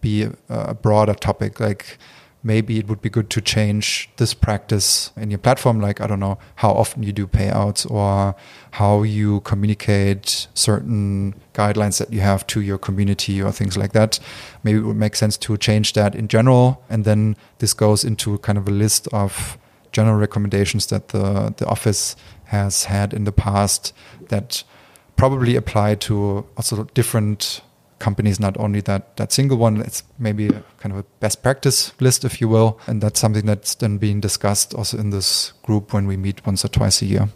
be 0.02 0.28
a 0.50 0.74
broader 0.74 1.14
topic 1.14 1.60
like 1.60 1.98
maybe 2.44 2.80
it 2.80 2.88
would 2.88 3.02
be 3.02 3.10
good 3.10 3.30
to 3.30 3.42
change 3.42 4.10
this 4.18 4.34
practice 4.34 5.12
in 5.18 5.30
your 5.30 5.40
platform 5.40 5.80
like 5.80 6.00
i 6.00 6.08
don't 6.08 6.20
know 6.20 6.38
how 6.56 6.72
often 6.72 7.04
you 7.04 7.12
do 7.12 7.28
payouts 7.28 7.90
or 7.90 8.36
how 8.72 9.04
you 9.04 9.42
communicate 9.42 10.48
certain 10.54 11.34
guidelines 11.54 11.98
that 12.00 12.14
you 12.14 12.22
have 12.22 12.46
to 12.48 12.62
your 12.62 12.78
community 12.78 13.42
or 13.42 13.52
things 13.52 13.78
like 13.78 13.94
that. 13.94 14.20
Maybe 14.64 14.80
it 14.80 14.84
would 14.84 14.96
make 14.96 15.16
sense 15.16 15.38
to 15.38 15.58
change 15.58 15.94
that 15.94 16.16
in 16.16 16.28
general 16.28 16.84
and 16.90 17.06
then 17.06 17.36
this 17.60 17.74
goes 17.74 18.04
into 18.04 18.38
kind 18.40 18.58
of 18.58 18.68
a 18.68 18.72
list 18.72 19.08
of 19.12 19.58
general 19.92 20.18
recommendations 20.18 20.88
that 20.88 21.10
the 21.10 21.54
the 21.58 21.66
office 21.66 22.16
has 22.46 22.86
had 22.86 23.14
in 23.14 23.24
the 23.24 23.32
past 23.32 23.94
that 24.30 24.64
probably 25.16 25.56
apply 25.56 25.96
to 25.96 26.46
also 26.56 26.84
different 26.94 27.62
companies, 28.00 28.40
not 28.40 28.58
only 28.58 28.82
that 28.82 29.16
that 29.18 29.32
single 29.32 29.58
one. 29.58 29.82
It's 29.82 30.04
maybe 30.18 30.48
a 30.48 30.64
kind 30.80 30.94
of 30.94 31.00
a 31.00 31.06
best 31.20 31.44
practice 31.44 31.94
list, 32.00 32.26
if 32.26 32.42
you 32.42 32.50
will, 32.50 32.80
and 32.88 33.02
that's 33.02 33.20
something 33.20 33.46
that's 33.46 33.76
then 33.76 33.98
being 33.98 34.22
discussed 34.22 34.74
also 34.74 34.98
in 34.98 35.10
this 35.12 35.54
group 35.64 35.94
when 35.94 36.08
we 36.08 36.18
meet 36.18 36.46
once 36.46 36.66
or 36.66 36.70
twice 36.70 37.02
a 37.02 37.06
year. 37.06 37.30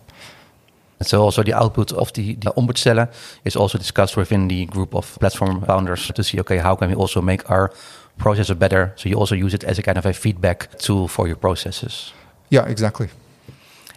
So 1.02 1.22
also 1.22 1.44
the 1.44 1.54
output 1.54 1.92
of 1.92 2.14
the, 2.14 2.36
the 2.36 2.52
ombudsstelle 2.52 3.12
is 3.44 3.56
also 3.56 3.78
discussed 3.78 4.16
within 4.16 4.48
the 4.48 4.66
group 4.66 4.96
of 4.96 5.18
platform 5.20 5.62
founders 5.62 6.10
to 6.12 6.24
see, 6.24 6.40
okay, 6.40 6.58
how 6.58 6.76
can 6.76 6.90
we 6.90 6.96
also 6.96 7.22
make 7.22 7.50
our 7.50 7.72
processes 8.18 8.56
better? 8.56 8.94
So 8.96 9.10
you 9.10 9.16
also 9.16 9.36
use 9.36 9.54
it 9.54 9.64
as 9.64 9.80
a 9.80 9.84
kind 9.84 9.98
of 9.98 10.06
a 10.06 10.14
feedback 10.14 10.78
tool 10.80 11.08
for 11.08 11.28
your 11.28 11.36
processes. 11.36 12.14
Yeah, 12.50 12.66
exactly. 12.68 13.10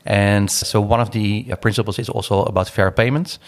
And 0.07 0.51
so 0.51 0.81
one 0.81 1.01
of 1.01 1.11
the 1.11 1.47
uh, 1.51 1.57
principles 1.57 1.99
is 1.99 2.09
also 2.09 2.43
about 2.45 2.69
fair 2.69 2.91
payment. 2.91 3.39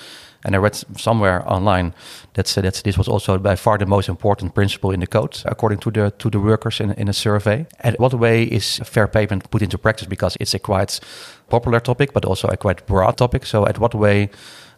And 0.45 0.55
I 0.55 0.59
read 0.59 0.77
somewhere 0.97 1.43
online 1.53 1.95
that 2.35 2.47
that 2.47 2.83
this 2.85 2.97
was 2.97 3.09
also 3.09 3.39
by 3.39 3.57
far 3.57 3.79
the 3.79 3.87
most 3.87 4.09
important 4.09 4.55
principle 4.55 4.93
in 4.93 5.01
the 5.01 5.07
code, 5.07 5.43
according 5.45 5.81
to 5.81 5.91
the 5.91 6.11
to 6.19 6.31
the 6.31 6.39
workers 6.39 6.81
in, 6.81 6.93
in 6.93 7.09
a 7.09 7.13
survey. 7.13 7.67
And 7.81 7.97
what 7.99 8.15
way 8.15 8.45
is 8.45 8.81
fair 8.85 9.09
payment 9.09 9.51
put 9.51 9.63
into 9.63 9.79
practice? 9.79 10.09
Because 10.09 10.37
it's 10.41 10.55
a 10.55 10.59
quite 10.59 11.01
popular 11.49 11.81
topic, 11.81 12.13
but 12.13 12.25
also 12.25 12.49
a 12.49 12.57
quite 12.57 12.87
broad 12.87 13.17
topic. 13.17 13.47
So, 13.47 13.67
at 13.67 13.79
what 13.79 13.95
way 13.95 14.31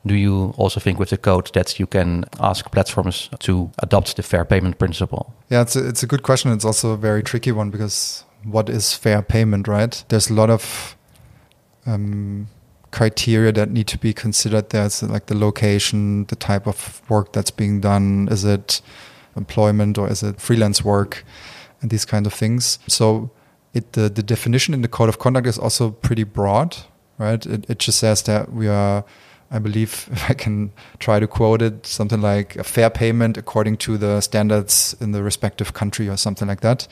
do 0.06 0.14
you 0.14 0.54
also 0.56 0.80
think 0.80 0.98
with 0.98 1.10
the 1.10 1.18
code 1.18 1.52
that 1.52 1.78
you 1.78 1.86
can 1.86 2.24
ask 2.38 2.70
platforms 2.70 3.28
to 3.40 3.70
adopt 3.78 4.16
the 4.16 4.22
fair 4.22 4.44
payment 4.44 4.78
principle? 4.78 5.34
Yeah, 5.50 5.62
it's 5.62 5.76
a, 5.76 5.88
it's 5.88 6.02
a 6.02 6.06
good 6.06 6.22
question. 6.22 6.52
It's 6.52 6.64
also 6.64 6.92
a 6.92 6.96
very 6.96 7.22
tricky 7.22 7.52
one 7.52 7.70
because 7.70 8.24
what 8.44 8.68
is 8.68 8.94
fair 8.94 9.22
payment, 9.22 9.68
right? 9.68 10.04
There's 10.08 10.30
a 10.30 10.34
lot 10.34 10.50
of 10.50 10.96
um, 11.90 12.48
criteria 12.90 13.52
that 13.52 13.70
need 13.70 13.86
to 13.88 13.98
be 13.98 14.12
considered. 14.12 14.70
There's 14.70 15.02
like 15.02 15.26
the 15.26 15.36
location, 15.36 16.24
the 16.26 16.36
type 16.36 16.66
of 16.66 17.02
work 17.08 17.32
that's 17.32 17.50
being 17.50 17.80
done. 17.80 18.28
Is 18.30 18.44
it 18.44 18.80
employment 19.36 19.98
or 19.98 20.08
is 20.08 20.22
it 20.22 20.40
freelance 20.40 20.84
work, 20.84 21.24
and 21.80 21.90
these 21.90 22.04
kind 22.04 22.26
of 22.26 22.34
things. 22.34 22.78
So 22.86 23.30
it 23.74 23.92
the, 23.92 24.08
the 24.08 24.22
definition 24.22 24.74
in 24.74 24.82
the 24.82 24.88
code 24.88 25.08
of 25.08 25.18
conduct 25.18 25.46
is 25.46 25.58
also 25.58 25.90
pretty 25.90 26.24
broad, 26.24 26.76
right? 27.18 27.44
It, 27.46 27.68
it 27.68 27.78
just 27.78 27.98
says 27.98 28.22
that 28.22 28.52
we 28.52 28.68
are. 28.68 29.04
I 29.50 29.58
believe 29.58 30.08
if 30.12 30.30
I 30.30 30.34
can 30.34 30.72
try 30.98 31.20
to 31.20 31.26
quote 31.26 31.62
it, 31.62 31.86
something 31.86 32.20
like 32.20 32.56
a 32.56 32.64
fair 32.64 32.90
payment 32.90 33.36
according 33.36 33.78
to 33.78 33.98
the 33.98 34.20
standards 34.20 34.96
in 35.00 35.12
the 35.12 35.22
respective 35.22 35.74
country 35.74 36.08
or 36.08 36.16
something 36.16 36.48
like 36.48 36.60
that. 36.60 36.86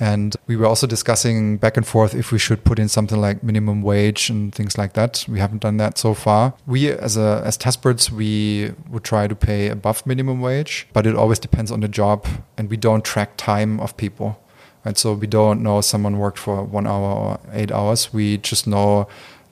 And 0.00 0.34
we 0.46 0.56
were 0.56 0.64
also 0.64 0.86
discussing 0.86 1.58
back 1.58 1.76
and 1.76 1.86
forth 1.86 2.14
if 2.14 2.32
we 2.32 2.38
should 2.38 2.64
put 2.64 2.78
in 2.78 2.88
something 2.88 3.20
like 3.20 3.42
minimum 3.42 3.82
wage 3.82 4.30
and 4.30 4.52
things 4.52 4.78
like 4.78 4.94
that. 4.94 5.26
We 5.28 5.38
haven't 5.38 5.60
done 5.60 5.76
that 5.76 5.98
so 5.98 6.14
far. 6.14 6.54
We, 6.66 6.90
as 6.90 7.18
a 7.18 7.42
as 7.44 7.58
Testbirds, 7.58 8.10
we 8.10 8.72
would 8.88 9.04
try 9.04 9.28
to 9.28 9.36
pay 9.36 9.68
above 9.68 10.06
minimum 10.06 10.40
wage, 10.40 10.88
but 10.94 11.06
it 11.06 11.14
always 11.14 11.38
depends 11.38 11.70
on 11.70 11.80
the 11.80 11.88
job, 11.88 12.26
and 12.56 12.70
we 12.70 12.78
don't 12.78 13.04
track 13.04 13.36
time 13.36 13.78
of 13.78 13.94
people. 13.98 14.42
And 14.86 14.96
so 14.96 15.12
we 15.12 15.26
don't 15.26 15.62
know 15.62 15.82
someone 15.82 16.18
worked 16.18 16.38
for 16.38 16.64
one 16.64 16.86
hour 16.86 17.12
or 17.12 17.40
eight 17.52 17.70
hours. 17.70 18.10
We 18.10 18.38
just 18.38 18.66
know 18.66 19.06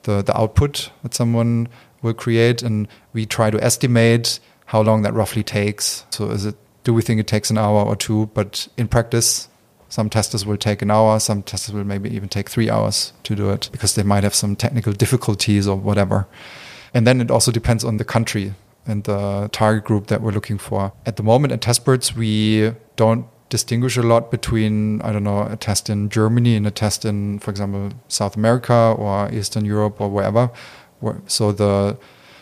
the 0.04 0.22
the 0.22 0.34
output 0.34 0.90
that 1.02 1.12
someone 1.12 1.68
will 2.02 2.14
create, 2.14 2.62
and 2.62 2.88
we 3.12 3.26
try 3.26 3.50
to 3.50 3.62
estimate 3.62 4.40
how 4.66 4.82
long 4.82 5.02
that 5.02 5.14
roughly 5.14 5.42
takes. 5.42 6.04
So 6.10 6.30
is 6.30 6.44
it 6.46 6.56
do 6.84 6.94
we 6.94 7.02
think 7.02 7.20
it 7.20 7.26
takes 7.26 7.50
an 7.50 7.58
hour 7.58 7.84
or 7.84 7.96
two? 7.96 8.30
But 8.32 8.68
in 8.78 8.88
practice, 8.88 9.48
some 9.88 10.08
testers 10.08 10.46
will 10.46 10.56
take 10.56 10.82
an 10.82 10.90
hour, 10.90 11.18
some 11.20 11.42
testers 11.42 11.74
will 11.74 11.84
maybe 11.84 12.08
even 12.14 12.28
take 12.28 12.48
three 12.48 12.70
hours 12.70 13.12
to 13.24 13.34
do 13.34 13.50
it 13.50 13.68
because 13.72 13.94
they 13.94 14.02
might 14.02 14.24
have 14.24 14.34
some 14.34 14.56
technical 14.56 14.92
difficulties 14.92 15.66
or 15.66 15.76
whatever. 15.76 16.26
And 16.94 17.06
then 17.06 17.20
it 17.20 17.30
also 17.30 17.50
depends 17.52 17.84
on 17.84 17.96
the 17.96 18.04
country 18.04 18.54
and 18.86 19.04
the 19.04 19.48
target 19.52 19.84
group 19.84 20.06
that 20.06 20.22
we're 20.22 20.32
looking 20.32 20.58
for. 20.58 20.92
At 21.04 21.16
the 21.16 21.22
moment 21.22 21.52
at 21.52 21.60
Testbirds, 21.60 22.14
we 22.14 22.72
don't 22.96 23.26
distinguish 23.50 23.96
a 23.96 24.02
lot 24.02 24.30
between, 24.30 25.00
I 25.02 25.12
don't 25.12 25.24
know, 25.24 25.42
a 25.42 25.56
test 25.56 25.88
in 25.90 26.08
Germany 26.08 26.56
and 26.56 26.66
a 26.66 26.70
test 26.70 27.04
in, 27.04 27.38
for 27.38 27.50
example, 27.50 27.90
South 28.08 28.36
America 28.36 28.94
or 28.98 29.30
Eastern 29.32 29.64
Europe 29.64 30.00
or 30.00 30.08
wherever. 30.08 30.50
So 31.26 31.52
the 31.52 31.98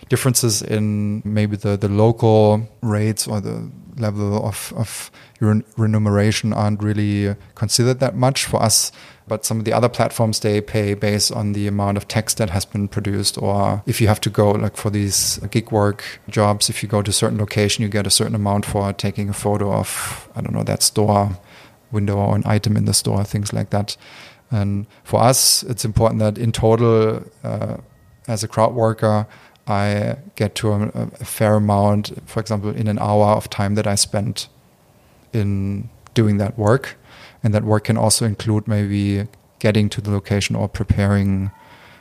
differences 0.08 0.62
in 0.62 1.22
maybe 1.24 1.56
the, 1.56 1.76
the 1.76 1.88
local 1.88 2.68
rates 2.80 3.26
or 3.26 3.40
the 3.40 3.70
level 3.98 4.46
of, 4.46 4.72
of 4.76 5.10
remuneration 5.40 6.52
aren't 6.52 6.82
really 6.82 7.34
considered 7.54 7.98
that 8.00 8.14
much 8.14 8.44
for 8.44 8.62
us. 8.62 8.92
But 9.28 9.44
some 9.44 9.58
of 9.58 9.64
the 9.64 9.72
other 9.72 9.88
platforms, 9.88 10.40
they 10.40 10.60
pay 10.60 10.94
based 10.94 11.32
on 11.32 11.52
the 11.52 11.66
amount 11.66 11.96
of 11.96 12.06
text 12.06 12.38
that 12.38 12.50
has 12.50 12.64
been 12.64 12.86
produced. 12.86 13.36
Or 13.38 13.82
if 13.86 14.00
you 14.00 14.06
have 14.06 14.20
to 14.20 14.30
go, 14.30 14.52
like 14.52 14.76
for 14.76 14.90
these 14.90 15.38
gig 15.50 15.72
work 15.72 16.04
jobs, 16.28 16.70
if 16.70 16.82
you 16.82 16.88
go 16.88 17.02
to 17.02 17.10
a 17.10 17.12
certain 17.12 17.38
location, 17.38 17.82
you 17.82 17.88
get 17.88 18.06
a 18.06 18.10
certain 18.10 18.36
amount 18.36 18.66
for 18.66 18.92
taking 18.92 19.28
a 19.28 19.32
photo 19.32 19.72
of, 19.72 20.28
I 20.36 20.42
don't 20.42 20.54
know, 20.54 20.62
that 20.62 20.82
store 20.82 21.36
window 21.90 22.16
or 22.16 22.36
an 22.36 22.42
item 22.46 22.76
in 22.76 22.84
the 22.84 22.94
store, 22.94 23.24
things 23.24 23.52
like 23.52 23.70
that. 23.70 23.96
And 24.50 24.86
for 25.02 25.20
us, 25.20 25.64
it's 25.64 25.84
important 25.84 26.20
that 26.20 26.38
in 26.38 26.52
total, 26.52 27.24
uh, 27.42 27.78
as 28.28 28.42
a 28.42 28.48
crowd 28.48 28.74
worker, 28.74 29.26
I 29.66 30.16
get 30.36 30.54
to 30.56 30.72
a, 30.72 30.88
a, 30.94 31.24
fair 31.24 31.54
amount, 31.54 32.12
for 32.26 32.40
example, 32.40 32.70
in 32.70 32.86
an 32.86 32.98
hour 32.98 33.34
of 33.34 33.50
time 33.50 33.74
that 33.74 33.86
I 33.86 33.96
spent 33.96 34.48
in 35.32 35.88
doing 36.14 36.38
that 36.38 36.56
work. 36.56 36.96
And 37.42 37.52
that 37.54 37.64
work 37.64 37.84
can 37.84 37.96
also 37.96 38.24
include 38.24 38.68
maybe 38.68 39.26
getting 39.58 39.88
to 39.90 40.00
the 40.00 40.10
location 40.10 40.56
or 40.56 40.68
preparing 40.68 41.50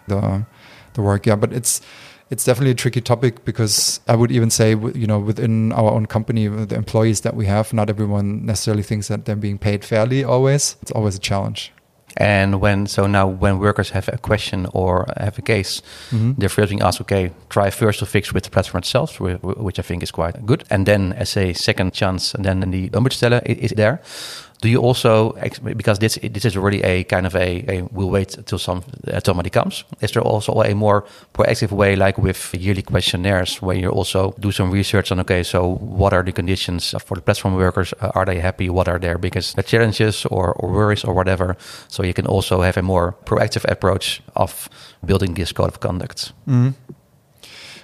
the 0.08 0.46
the 0.94 1.02
work. 1.02 1.26
Yeah, 1.26 1.36
but 1.36 1.54
it's 1.54 1.82
it's 2.30 2.44
definitely 2.44 2.72
a 2.72 2.76
tricky 2.76 3.02
topic 3.02 3.46
because 3.46 4.00
I 4.08 4.16
would 4.16 4.32
even 4.32 4.50
say, 4.50 4.72
you 4.72 5.06
know, 5.08 5.20
within 5.20 5.72
our 5.74 5.92
own 5.92 6.08
company, 6.08 6.48
uh, 6.48 6.66
the 6.66 6.76
employees 6.76 7.22
that 7.22 7.36
we 7.36 7.46
have, 7.46 7.74
not 7.74 7.90
everyone 7.90 8.46
necessarily 8.46 8.84
thinks 8.84 9.08
that 9.10 9.26
they're 9.26 9.36
being 9.36 9.60
paid 9.60 9.86
fairly. 9.86 10.24
Always, 10.24 10.76
it's 10.82 10.92
always 10.92 11.16
a 11.16 11.20
challenge. 11.20 11.72
And 12.18 12.62
when 12.62 12.88
so 12.88 13.08
now 13.08 13.28
when 13.28 13.60
workers 13.60 13.90
have 13.90 14.08
a 14.08 14.18
question 14.18 14.68
or 14.74 15.06
have 15.18 15.38
a 15.38 15.42
case, 15.42 15.82
mm-hmm. 16.12 16.34
they're 16.38 16.50
first 16.50 16.70
being 16.70 16.82
asked, 16.82 17.02
okay, 17.02 17.32
try 17.50 17.70
first 17.70 18.00
to 18.00 18.06
fix 18.06 18.34
with 18.34 18.44
the 18.44 18.50
platform 18.50 18.80
itself, 18.80 19.20
which 19.20 19.80
I 19.80 19.82
think 19.82 20.04
is 20.04 20.12
quite 20.12 20.46
good, 20.46 20.64
and 20.70 20.86
then 20.86 21.14
as 21.14 21.38
a 21.38 21.54
second 21.54 21.94
chance, 21.94 22.34
and 22.34 22.46
then 22.46 22.72
the 22.72 22.90
ombudsstelle 22.90 23.42
is 23.46 23.72
there 23.72 24.02
do 24.62 24.70
you 24.70 24.80
also 24.80 25.34
because 25.78 26.00
this 26.00 26.18
this 26.22 26.46
is 26.46 26.56
already 26.58 26.82
a 26.84 27.04
kind 27.04 27.26
of 27.26 27.36
a, 27.36 27.66
a 27.68 27.82
we'll 27.92 28.10
wait 28.10 28.38
until 28.38 28.58
some 28.58 28.84
uh, 29.12 29.20
somebody 29.24 29.50
comes. 29.50 29.84
Is 30.02 30.12
there 30.12 30.24
also 30.24 30.62
a 30.62 30.74
more 30.74 31.04
proactive 31.34 31.72
way 31.72 31.96
like 31.96 32.18
with 32.18 32.54
yearly 32.54 32.82
questionnaires 32.82 33.62
where 33.62 33.76
you 33.76 33.90
also 33.90 34.34
do 34.40 34.52
some 34.52 34.72
research 34.72 35.12
on 35.12 35.20
okay 35.20 35.44
so 35.44 35.76
what 35.80 36.14
are 36.14 36.24
the 36.24 36.32
conditions 36.32 36.96
for 37.06 37.16
the 37.16 37.22
platform 37.22 37.56
workers? 37.56 37.94
Uh, 38.02 38.12
are 38.16 38.26
they 38.26 38.40
happy? 38.40 38.70
What 38.70 38.88
are 38.88 39.00
their 39.00 39.18
biggest 39.18 39.58
challenges 39.66 40.26
or, 40.26 40.54
or 40.54 40.72
worries 40.72 41.04
or 41.04 41.14
whatever? 41.14 41.58
So 41.88 42.04
you 42.04 42.14
can 42.14 42.26
also 42.26 42.62
have 42.62 42.78
a 42.78 42.82
more 42.82 43.16
proactive 43.26 43.70
approach 43.70 44.22
of 44.36 44.70
building 45.06 45.34
this 45.36 45.52
code 45.52 45.70
of 45.70 45.80
conduct. 45.80 46.34
Mm. 46.48 46.74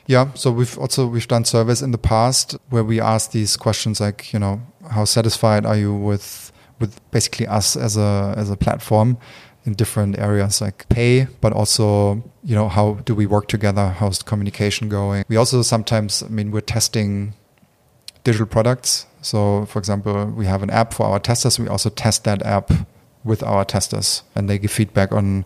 Yeah, 0.07 0.33
so 0.33 0.51
we've 0.51 0.77
also 0.77 1.07
we've 1.07 1.27
done 1.27 1.45
surveys 1.45 1.81
in 1.81 1.91
the 1.91 1.97
past 1.97 2.57
where 2.69 2.83
we 2.83 2.99
ask 2.99 3.31
these 3.31 3.55
questions 3.55 4.01
like, 4.01 4.33
you 4.33 4.39
know, 4.39 4.61
how 4.89 5.05
satisfied 5.05 5.65
are 5.65 5.77
you 5.77 5.93
with 5.93 6.50
with 6.81 6.99
basically 7.11 7.47
us 7.47 7.75
as 7.75 7.95
a 7.95 8.33
as 8.35 8.49
a 8.49 8.57
platform 8.57 9.17
in 9.65 9.73
different 9.73 10.17
areas 10.17 10.59
like 10.59 10.89
pay, 10.89 11.27
but 11.39 11.53
also 11.53 12.23
you 12.43 12.55
know 12.55 12.67
how 12.67 12.95
do 13.05 13.13
we 13.15 13.25
work 13.25 13.47
together? 13.47 13.89
How's 13.89 14.19
the 14.19 14.25
communication 14.25 14.89
going? 14.89 15.23
We 15.27 15.37
also 15.37 15.61
sometimes, 15.61 16.23
I 16.23 16.27
mean, 16.27 16.51
we're 16.51 16.61
testing 16.61 17.33
digital 18.23 18.47
products. 18.47 19.05
So, 19.21 19.65
for 19.65 19.79
example, 19.79 20.25
we 20.25 20.45
have 20.47 20.63
an 20.63 20.71
app 20.71 20.93
for 20.93 21.05
our 21.05 21.19
testers. 21.19 21.59
We 21.59 21.67
also 21.67 21.89
test 21.89 22.23
that 22.23 22.43
app 22.43 22.71
with 23.23 23.43
our 23.43 23.63
testers, 23.63 24.23
and 24.35 24.49
they 24.49 24.57
give 24.57 24.71
feedback 24.71 25.11
on 25.11 25.45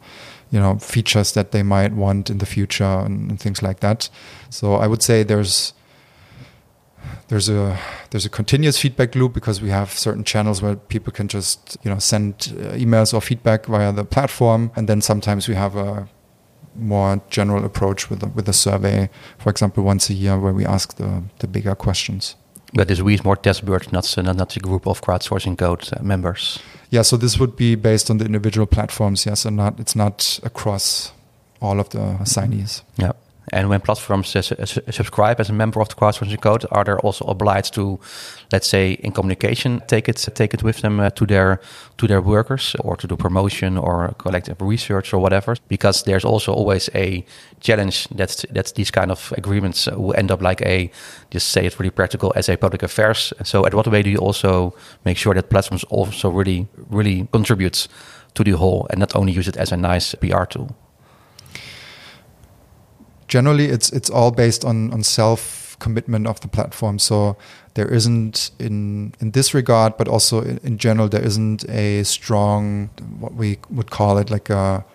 you 0.51 0.59
know 0.59 0.77
features 0.79 1.33
that 1.33 1.51
they 1.51 1.63
might 1.63 1.91
want 1.91 2.29
in 2.29 2.37
the 2.37 2.45
future 2.45 2.83
and, 3.05 3.29
and 3.31 3.39
things 3.39 3.61
like 3.61 3.81
that. 3.81 4.09
So, 4.49 4.75
I 4.75 4.87
would 4.87 5.03
say 5.03 5.23
there's 5.23 5.73
there's 7.27 7.50
a 7.50 7.77
there's 8.12 8.25
a 8.25 8.29
continuous 8.29 8.79
feedback 8.79 9.15
loop 9.15 9.33
because 9.33 9.62
we 9.62 9.69
have 9.69 9.91
certain 9.91 10.24
channels 10.24 10.62
where 10.62 10.75
people 10.75 11.12
can 11.12 11.27
just 11.27 11.77
you 11.83 11.91
know 11.91 12.00
send 12.00 12.53
uh, 12.59 12.74
emails 12.74 13.13
or 13.13 13.21
feedback 13.21 13.65
via 13.65 13.91
the 13.91 14.05
platform, 14.05 14.71
and 14.75 14.88
then 14.88 15.01
sometimes 15.01 15.47
we 15.47 15.55
have 15.55 15.75
a 15.75 16.07
more 16.75 17.21
general 17.29 17.63
approach 17.65 18.09
with 18.09 18.21
a, 18.21 18.27
with 18.27 18.50
a 18.50 18.53
survey, 18.53 19.09
for 19.38 19.50
example, 19.50 19.83
once 19.83 20.09
a 20.09 20.13
year 20.13 20.38
where 20.38 20.53
we 20.53 20.65
ask 20.65 20.95
the 20.97 21.24
the 21.39 21.47
bigger 21.47 21.75
questions. 21.75 22.35
But 22.74 22.88
this 22.88 23.00
is 23.00 23.24
more 23.24 23.38
Testbirds, 23.38 23.91
not 23.91 24.17
not 24.17 24.35
not 24.35 24.55
a 24.55 24.59
group 24.59 24.85
of 24.88 25.01
crowdsourcing 25.01 25.57
code 25.57 25.88
uh, 25.93 26.03
members. 26.03 26.59
Yeah, 26.89 27.03
so 27.03 27.17
this 27.17 27.39
would 27.39 27.55
be 27.55 27.75
based 27.75 28.09
on 28.09 28.17
the 28.17 28.25
individual 28.25 28.67
platforms. 28.67 29.25
Yes, 29.25 29.45
and 29.45 29.57
not 29.57 29.79
it's 29.79 29.95
not 29.95 30.39
across 30.43 31.12
all 31.62 31.79
of 31.79 31.89
the 31.89 32.17
assignees. 32.21 32.83
Yeah. 32.97 33.13
And 33.55 33.69
when 33.69 33.79
platforms 33.79 34.27
subscribe 34.27 35.39
as 35.39 35.50
a 35.50 35.53
member 35.53 35.79
of 35.79 35.88
the 35.88 35.95
crowdsourcing 35.95 36.41
code, 36.41 36.65
are 36.71 36.83
they 36.83 36.91
also 36.91 37.24
obliged 37.25 37.74
to, 37.75 37.97
let's 38.51 38.67
say, 38.67 38.91
in 38.91 39.13
communication, 39.13 39.81
take 39.88 40.09
it 40.09 40.17
take 40.35 40.53
it 40.53 40.62
with 40.62 40.81
them 40.81 41.00
uh, 41.00 41.09
to 41.12 41.25
their 41.25 41.62
to 41.97 42.07
their 42.07 42.21
workers, 42.21 42.75
or 42.79 42.97
to 42.97 43.07
do 43.07 43.15
promotion 43.15 43.77
or 43.77 44.13
collective 44.17 44.62
research 44.62 45.13
or 45.13 45.19
whatever? 45.21 45.55
Because 45.69 46.03
there's 46.03 46.25
also 46.25 46.53
always 46.53 46.89
a 46.95 47.24
challenge 47.62 48.09
that 48.09 48.43
that 48.53 48.74
these 48.75 48.91
kind 48.91 49.09
of 49.09 49.33
agreements 49.38 49.88
will 49.88 50.15
end 50.17 50.31
up 50.31 50.41
like 50.41 50.62
a 50.62 50.91
just 51.31 51.47
say 51.47 51.65
it 51.65 51.79
really 51.79 51.91
practical 51.91 52.33
as 52.35 52.50
a 52.50 52.57
public 52.57 52.83
affairs. 52.83 53.33
So, 53.43 53.65
at 53.65 53.74
what 53.74 53.88
way 53.88 54.03
do 54.03 54.09
you 54.09 54.19
also 54.19 54.74
make 55.05 55.17
sure 55.17 55.33
that 55.33 55.50
platforms 55.50 55.85
also 55.85 56.29
really 56.29 56.67
really 56.91 57.27
contributes 57.31 57.88
to 58.33 58.43
the 58.43 58.51
whole 58.51 58.85
and 58.89 59.00
not 59.00 59.15
only 59.15 59.31
use 59.31 59.47
it 59.47 59.55
as 59.55 59.71
a 59.71 59.77
nice 59.77 60.13
PR 60.15 60.43
tool? 60.43 60.75
Generally 63.27 63.65
it's 63.65 63.91
it's 63.91 64.10
all 64.10 64.32
based 64.32 64.65
on 64.65 64.94
on 64.94 65.03
self 65.03 65.77
commitment 65.79 66.27
of 66.27 66.39
the 66.39 66.48
platform. 66.48 67.00
So 67.00 67.38
there 67.74 67.88
isn't 67.88 68.51
in 68.60 69.13
in 69.20 69.32
this 69.32 69.53
regard, 69.53 69.98
but 69.98 70.08
also 70.08 70.41
in, 70.41 70.60
in 70.63 70.77
general 70.77 71.10
there 71.10 71.24
isn't 71.24 71.67
a 71.70 72.03
strong 72.03 72.89
what 73.20 73.34
we 73.34 73.58
would 73.70 73.91
call 73.91 74.17
it 74.17 74.29
like 74.29 74.50
a 74.50 74.86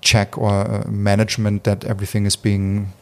check 0.00 0.36
or 0.36 0.62
a 0.62 0.90
management 0.90 1.64
that 1.64 1.84
everything 1.84 2.26
is 2.26 2.36
being 2.36 2.92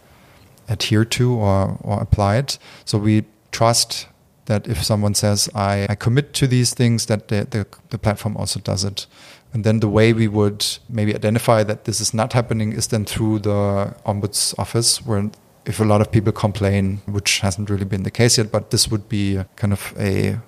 adhered 0.69 1.11
to 1.11 1.35
or, 1.35 1.79
or 1.83 2.01
applied. 2.01 2.57
So 2.85 2.99
we 2.99 3.25
trust 3.51 4.07
that 4.46 4.66
if 4.66 4.82
someone 4.82 5.14
says 5.14 5.49
I, 5.54 5.87
I 5.88 5.94
commit 5.94 6.32
to 6.34 6.46
these 6.46 6.75
things 6.75 7.06
that 7.06 7.28
the, 7.28 7.46
the, 7.49 7.66
the 7.90 7.99
platform 7.99 8.37
also 8.37 8.61
does 8.61 8.84
it. 8.84 9.06
And 9.52 9.64
then 9.64 9.80
the 9.80 9.88
way 9.88 10.12
we 10.12 10.28
would 10.28 10.66
maybe 10.88 11.14
identify 11.14 11.62
that 11.64 11.84
this 11.84 12.00
is 12.00 12.14
not 12.14 12.32
happening 12.32 12.72
is 12.72 12.88
then 12.88 13.04
through 13.04 13.40
the 13.40 13.94
ombuds 14.06 14.58
office, 14.58 15.04
where 15.04 15.30
if 15.66 15.78
a 15.78 15.84
lot 15.84 16.00
of 16.00 16.11
people 16.11 16.32
complain, 16.32 17.02
which 17.06 17.40
hasn't 17.40 17.70
really 17.70 17.84
been 17.84 18.02
the 18.02 18.11
case 18.11 18.38
yet, 18.38 18.50
but 18.50 18.70
this 18.70 18.88
would 18.88 19.08
be 19.08 19.44
kind 19.56 19.72
of 19.72 19.94
a 19.99 20.38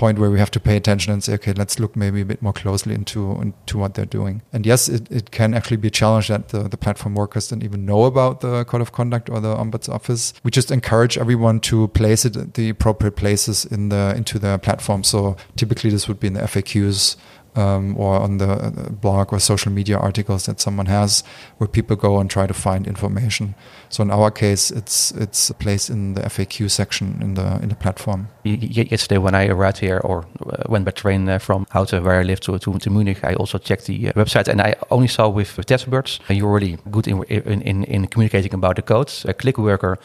point 0.00 0.18
where 0.18 0.30
we 0.30 0.38
have 0.38 0.50
to 0.50 0.60
pay 0.60 0.76
attention 0.76 1.12
and 1.12 1.22
say, 1.22 1.34
okay, 1.34 1.52
let's 1.52 1.78
look 1.78 1.94
maybe 1.94 2.22
a 2.22 2.24
bit 2.24 2.40
more 2.40 2.54
closely 2.54 2.94
into 2.94 3.20
into 3.42 3.76
what 3.76 3.92
they're 3.94 4.12
doing. 4.20 4.40
And 4.52 4.64
yes, 4.64 4.88
it, 4.88 5.02
it 5.10 5.30
can 5.30 5.52
actually 5.52 5.76
be 5.76 5.88
a 5.88 5.96
challenge 6.00 6.28
that 6.28 6.48
the, 6.48 6.62
the 6.74 6.78
platform 6.78 7.14
workers 7.14 7.48
don't 7.48 7.62
even 7.62 7.84
know 7.84 8.04
about 8.04 8.40
the 8.40 8.64
code 8.64 8.80
of 8.80 8.92
conduct 8.92 9.28
or 9.28 9.40
the 9.40 9.54
ombuds 9.54 9.88
office. 9.88 10.32
We 10.42 10.50
just 10.50 10.70
encourage 10.70 11.18
everyone 11.18 11.60
to 11.70 11.88
place 11.88 12.24
it 12.24 12.34
at 12.36 12.54
the 12.54 12.70
appropriate 12.70 13.16
places 13.16 13.66
in 13.66 13.90
the 13.90 14.14
into 14.16 14.38
the 14.38 14.58
platform. 14.58 15.04
So 15.04 15.36
typically 15.56 15.90
this 15.90 16.08
would 16.08 16.18
be 16.18 16.28
in 16.28 16.34
the 16.34 16.40
FAQs 16.40 17.16
um, 17.56 17.96
or 17.96 18.14
on 18.16 18.38
the 18.38 18.50
uh, 18.50 18.70
blog 18.90 19.32
or 19.32 19.40
social 19.40 19.72
media 19.72 19.98
articles 19.98 20.46
that 20.46 20.60
someone 20.60 20.86
has 20.86 21.22
where 21.58 21.68
people 21.68 21.96
go 21.96 22.18
and 22.18 22.30
try 22.30 22.46
to 22.46 22.54
find 22.54 22.86
information. 22.86 23.54
So 23.88 24.02
in 24.02 24.10
our 24.10 24.30
case, 24.30 24.70
it's 24.70 25.10
it's 25.12 25.50
placed 25.52 25.90
in 25.90 26.14
the 26.14 26.22
FAQ 26.22 26.70
section 26.70 27.18
in 27.20 27.34
the 27.34 27.58
in 27.62 27.68
the 27.68 27.74
platform. 27.74 28.28
Yesterday, 28.44 29.18
when 29.18 29.34
I 29.34 29.48
arrived 29.48 29.78
here 29.78 29.98
or 29.98 30.26
uh, 30.46 30.62
went 30.68 30.84
by 30.84 30.92
train 30.92 31.28
uh, 31.28 31.38
from 31.38 31.66
Houten, 31.70 32.04
where 32.04 32.20
I 32.20 32.22
live, 32.22 32.40
to, 32.40 32.58
to, 32.58 32.78
to 32.78 32.90
Munich, 32.90 33.24
I 33.24 33.34
also 33.34 33.58
checked 33.58 33.86
the 33.86 34.12
website, 34.12 34.48
and 34.48 34.60
I 34.60 34.74
only 34.90 35.08
saw 35.08 35.28
with, 35.28 35.56
Testbirds. 35.66 36.20
You're 36.28 36.52
really 36.52 36.78
good 36.90 37.06
in, 37.06 37.22
in, 37.24 37.62
in, 37.62 37.84
in 37.84 38.06
communicating 38.06 38.54
about 38.54 38.76
the 38.76 38.82
codes. 38.82 39.24
A 39.24 39.34
Clickworker 39.34 39.96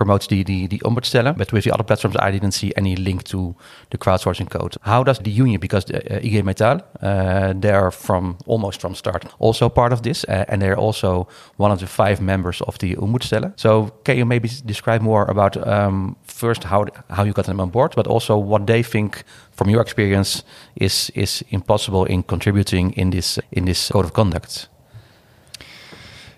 promotes 0.00 0.26
the, 0.28 0.42
the, 0.42 0.66
the 0.66 0.78
ombudsstellen. 0.78 1.36
But 1.36 1.52
with 1.52 1.64
the 1.64 1.72
other 1.74 1.84
platforms, 1.84 2.16
I 2.18 2.30
didn't 2.30 2.52
see 2.52 2.72
any 2.76 2.96
link 2.96 3.22
to 3.24 3.54
the 3.90 3.98
crowdsourcing 3.98 4.48
code. 4.48 4.76
How 4.80 5.04
does 5.04 5.18
the 5.18 5.30
union, 5.30 5.60
because 5.60 5.84
the, 5.84 5.96
uh, 5.96 6.26
IG 6.26 6.42
Metall, 6.44 6.80
uh, 7.02 7.52
they're 7.60 7.90
from 7.90 8.38
almost 8.46 8.80
from 8.80 8.94
start 8.94 9.26
also 9.38 9.68
part 9.68 9.92
of 9.92 10.00
this, 10.00 10.24
uh, 10.24 10.44
and 10.48 10.62
they're 10.62 10.78
also 10.78 11.28
one 11.58 11.72
of 11.72 11.78
the 11.80 11.86
five 11.86 12.16
members 12.22 12.62
of 12.62 12.78
the 12.78 12.96
ombudsstellen. 12.96 13.52
So 13.56 13.90
can 14.04 14.16
you 14.16 14.24
maybe 14.24 14.48
describe 14.64 15.02
more 15.02 15.26
about 15.30 15.56
um, 15.68 16.16
first 16.24 16.64
how 16.64 16.86
how 17.10 17.24
you 17.24 17.32
got 17.32 17.44
them 17.44 17.60
on 17.60 17.70
board, 17.70 17.92
but 17.94 18.06
also 18.06 18.38
what 18.38 18.66
they 18.66 18.82
think 18.82 19.24
from 19.52 19.70
your 19.70 19.82
experience 19.82 20.44
is 20.74 21.10
is 21.14 21.44
impossible 21.48 22.04
in 22.06 22.22
contributing 22.22 22.92
in 22.96 23.10
this 23.10 23.38
in 23.50 23.64
this 23.64 23.90
code 23.90 24.06
of 24.06 24.12
conduct? 24.12 24.68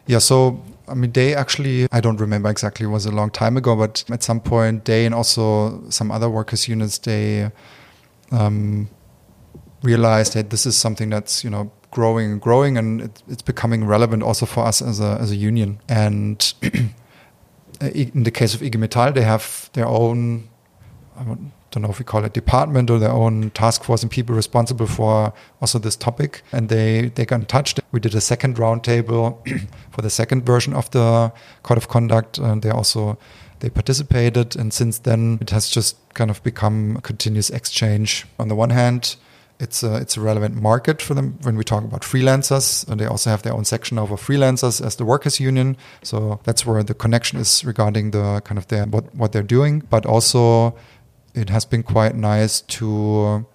Yeah, 0.06 0.20
so 0.20 0.62
I 0.92 0.94
mean, 0.94 1.12
they 1.12 1.34
actually, 1.34 1.88
I 1.90 2.00
don't 2.00 2.20
remember 2.20 2.50
exactly, 2.50 2.84
it 2.84 2.90
was 2.90 3.06
a 3.06 3.10
long 3.10 3.30
time 3.30 3.56
ago, 3.56 3.74
but 3.74 4.04
at 4.10 4.22
some 4.22 4.40
point, 4.40 4.84
they 4.84 5.06
and 5.06 5.14
also 5.14 5.88
some 5.88 6.10
other 6.12 6.28
workers' 6.28 6.68
units, 6.68 6.98
they 6.98 7.50
um, 8.30 8.90
realized 9.82 10.34
that 10.34 10.50
this 10.50 10.66
is 10.66 10.76
something 10.76 11.08
that's, 11.08 11.42
you 11.42 11.48
know, 11.48 11.72
growing 11.90 12.32
and 12.32 12.40
growing 12.42 12.76
and 12.76 13.00
it, 13.00 13.22
it's 13.26 13.42
becoming 13.42 13.86
relevant 13.86 14.22
also 14.22 14.44
for 14.44 14.66
us 14.66 14.82
as 14.82 15.00
a, 15.00 15.16
as 15.18 15.30
a 15.30 15.36
union. 15.36 15.80
And 15.88 16.54
in 17.80 18.22
the 18.22 18.30
case 18.30 18.54
of 18.54 18.62
IG 18.62 18.78
Metall, 18.78 19.14
they 19.14 19.22
have 19.22 19.70
their 19.72 19.86
own, 19.86 20.50
don't 21.72 21.82
know 21.82 21.88
if 21.88 21.98
we 21.98 22.04
call 22.04 22.24
it 22.24 22.34
department 22.34 22.90
or 22.90 22.98
their 22.98 23.10
own 23.10 23.50
task 23.50 23.82
force 23.82 24.02
and 24.02 24.10
people 24.10 24.36
responsible 24.36 24.86
for 24.86 25.32
also 25.60 25.78
this 25.78 25.96
topic. 25.96 26.42
And 26.52 26.68
they, 26.68 27.10
they 27.14 27.24
got 27.24 27.40
in 27.40 27.46
touch. 27.46 27.74
We 27.90 27.98
did 27.98 28.14
a 28.14 28.20
second 28.20 28.56
roundtable 28.56 29.38
for 29.90 30.02
the 30.02 30.10
second 30.10 30.44
version 30.44 30.74
of 30.74 30.90
the 30.90 31.32
code 31.62 31.78
of 31.78 31.88
conduct. 31.88 32.38
And 32.38 32.62
they 32.62 32.70
also, 32.70 33.18
they 33.60 33.70
participated. 33.70 34.54
And 34.54 34.72
since 34.72 34.98
then 34.98 35.38
it 35.40 35.50
has 35.50 35.68
just 35.68 35.96
kind 36.14 36.30
of 36.30 36.42
become 36.42 36.96
a 36.96 37.00
continuous 37.00 37.48
exchange. 37.48 38.26
On 38.38 38.48
the 38.48 38.54
one 38.54 38.70
hand, 38.70 39.16
it's 39.58 39.82
a, 39.82 39.96
it's 39.96 40.16
a 40.18 40.20
relevant 40.20 40.60
market 40.60 41.00
for 41.00 41.14
them 41.14 41.38
when 41.42 41.56
we 41.56 41.64
talk 41.64 41.84
about 41.84 42.02
freelancers. 42.02 42.86
And 42.86 43.00
they 43.00 43.06
also 43.06 43.30
have 43.30 43.42
their 43.42 43.54
own 43.54 43.64
section 43.64 43.98
over 43.98 44.16
freelancers 44.16 44.84
as 44.84 44.96
the 44.96 45.06
workers 45.06 45.40
union. 45.40 45.78
So 46.02 46.38
that's 46.44 46.66
where 46.66 46.82
the 46.82 46.94
connection 46.94 47.40
is 47.40 47.64
regarding 47.64 48.10
the 48.10 48.42
kind 48.44 48.58
of 48.58 48.68
their, 48.68 48.84
what, 48.84 49.14
what 49.14 49.32
they're 49.32 49.42
doing. 49.42 49.80
But 49.88 50.04
also 50.04 50.74
it 51.34 51.50
has 51.50 51.64
been 51.64 51.82
quite 51.82 52.14
nice 52.14 52.60
to 52.60 53.46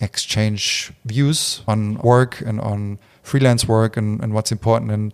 exchange 0.00 0.92
views 1.04 1.62
on 1.68 1.94
work 1.98 2.40
and 2.40 2.60
on 2.60 2.98
freelance 3.22 3.68
work 3.68 3.96
and, 3.96 4.20
and 4.22 4.32
what's 4.32 4.50
important. 4.50 4.90
And 4.90 5.12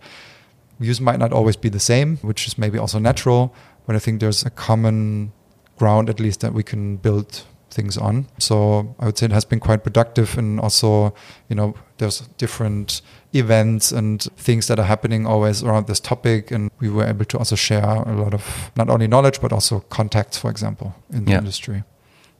views 0.79 1.01
might 1.01 1.19
not 1.19 1.33
always 1.33 1.55
be 1.55 1.69
the 1.69 1.79
same, 1.79 2.17
which 2.17 2.47
is 2.47 2.57
maybe 2.57 2.77
also 2.77 2.99
natural, 2.99 3.53
but 3.85 3.95
I 3.95 3.99
think 3.99 4.19
there's 4.19 4.45
a 4.45 4.49
common 4.49 5.31
ground 5.77 6.09
at 6.09 6.19
least 6.19 6.39
that 6.41 6.53
we 6.53 6.63
can 6.63 6.97
build 6.97 7.43
things 7.69 7.97
on. 7.97 8.27
So 8.39 8.95
I 8.99 9.05
would 9.05 9.17
say 9.17 9.25
it 9.25 9.31
has 9.31 9.45
been 9.45 9.59
quite 9.59 9.83
productive 9.83 10.37
and 10.37 10.59
also, 10.59 11.13
you 11.49 11.55
know, 11.55 11.75
there's 11.97 12.21
different 12.37 13.01
events 13.33 13.91
and 13.91 14.21
things 14.37 14.67
that 14.67 14.79
are 14.79 14.85
happening 14.85 15.27
always 15.27 15.63
around 15.63 15.87
this 15.87 15.99
topic 15.99 16.49
and 16.49 16.71
we 16.79 16.89
were 16.89 17.05
able 17.05 17.25
to 17.25 17.37
also 17.37 17.55
share 17.55 17.83
a 17.83 18.13
lot 18.13 18.33
of 18.33 18.71
not 18.75 18.89
only 18.89 19.07
knowledge 19.07 19.41
but 19.41 19.51
also 19.51 19.81
contacts 19.81 20.37
for 20.37 20.49
example 20.49 20.95
in 21.11 21.25
the 21.25 21.31
yeah. 21.31 21.39
industry. 21.39 21.83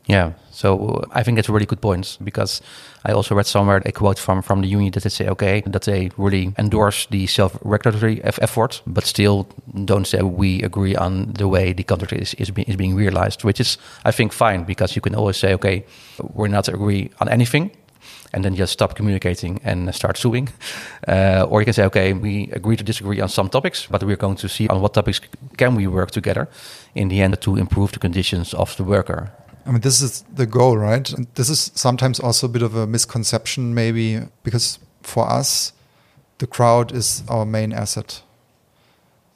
Yeah, 0.07 0.33
so 0.51 1.03
I 1.11 1.21
think 1.21 1.35
that's 1.35 1.49
a 1.49 1.51
really 1.51 1.65
good 1.65 1.81
point 1.81 2.17
because 2.23 2.61
I 3.03 3.11
also 3.11 3.35
read 3.35 3.45
somewhere 3.45 3.81
a 3.85 3.91
quote 3.91 4.17
from, 4.17 4.41
from 4.41 4.61
the 4.61 4.67
union 4.67 4.91
that 4.93 5.03
they 5.03 5.09
say, 5.09 5.27
okay, 5.27 5.61
that 5.65 5.83
they 5.83 6.11
really 6.17 6.53
endorse 6.57 7.07
the 7.07 7.27
self 7.27 7.57
regulatory 7.61 8.23
effort, 8.23 8.81
but 8.87 9.05
still 9.05 9.49
don't 9.83 10.07
say 10.07 10.21
we 10.21 10.63
agree 10.63 10.95
on 10.95 11.33
the 11.33 11.49
way 11.49 11.73
the 11.73 11.83
contract 11.83 12.13
is, 12.13 12.33
is, 12.35 12.51
be, 12.51 12.63
is 12.63 12.77
being 12.77 12.95
realized, 12.95 13.43
which 13.43 13.59
is, 13.59 13.77
I 14.05 14.11
think, 14.11 14.31
fine 14.31 14.63
because 14.63 14.95
you 14.95 15.01
can 15.01 15.13
always 15.13 15.35
say, 15.35 15.53
okay, 15.55 15.85
we're 16.33 16.47
not 16.47 16.69
agree 16.69 17.11
on 17.19 17.27
anything. 17.27 17.71
And 18.33 18.43
then 18.43 18.55
just 18.55 18.73
stop 18.73 18.95
communicating 18.95 19.59
and 19.63 19.93
start 19.93 20.17
suing. 20.17 20.49
Uh, 21.07 21.47
or 21.49 21.61
you 21.61 21.65
can 21.65 21.73
say, 21.73 21.85
okay, 21.85 22.11
we 22.11 22.49
agree 22.51 22.75
to 22.75 22.83
disagree 22.83 23.21
on 23.21 23.29
some 23.29 23.47
topics, 23.47 23.87
but 23.89 24.03
we're 24.03 24.17
going 24.17 24.35
to 24.35 24.49
see 24.49 24.67
on 24.67 24.81
what 24.81 24.93
topics 24.93 25.21
can 25.55 25.73
we 25.73 25.87
work 25.87 26.11
together 26.11 26.49
in 26.95 27.07
the 27.07 27.21
end 27.21 27.39
to 27.39 27.55
improve 27.55 27.93
the 27.93 27.99
conditions 27.99 28.53
of 28.53 28.75
the 28.75 28.83
worker. 28.83 29.31
I 29.67 29.71
mean, 29.71 29.81
this 29.81 30.01
is 30.01 30.23
the 30.33 30.45
goal, 30.45 30.77
right? 30.77 31.09
And 31.11 31.27
this 31.35 31.49
is 31.49 31.71
sometimes 31.75 32.21
also 32.21 32.47
a 32.47 32.49
bit 32.49 32.61
of 32.61 32.73
a 32.75 32.87
misconception, 32.87 33.75
maybe, 33.75 34.21
because 34.43 34.79
for 35.01 35.29
us, 35.29 35.73
the 36.37 36.47
crowd 36.47 36.93
is 36.93 37.23
our 37.27 37.45
main 37.45 37.73
asset. 37.73 38.23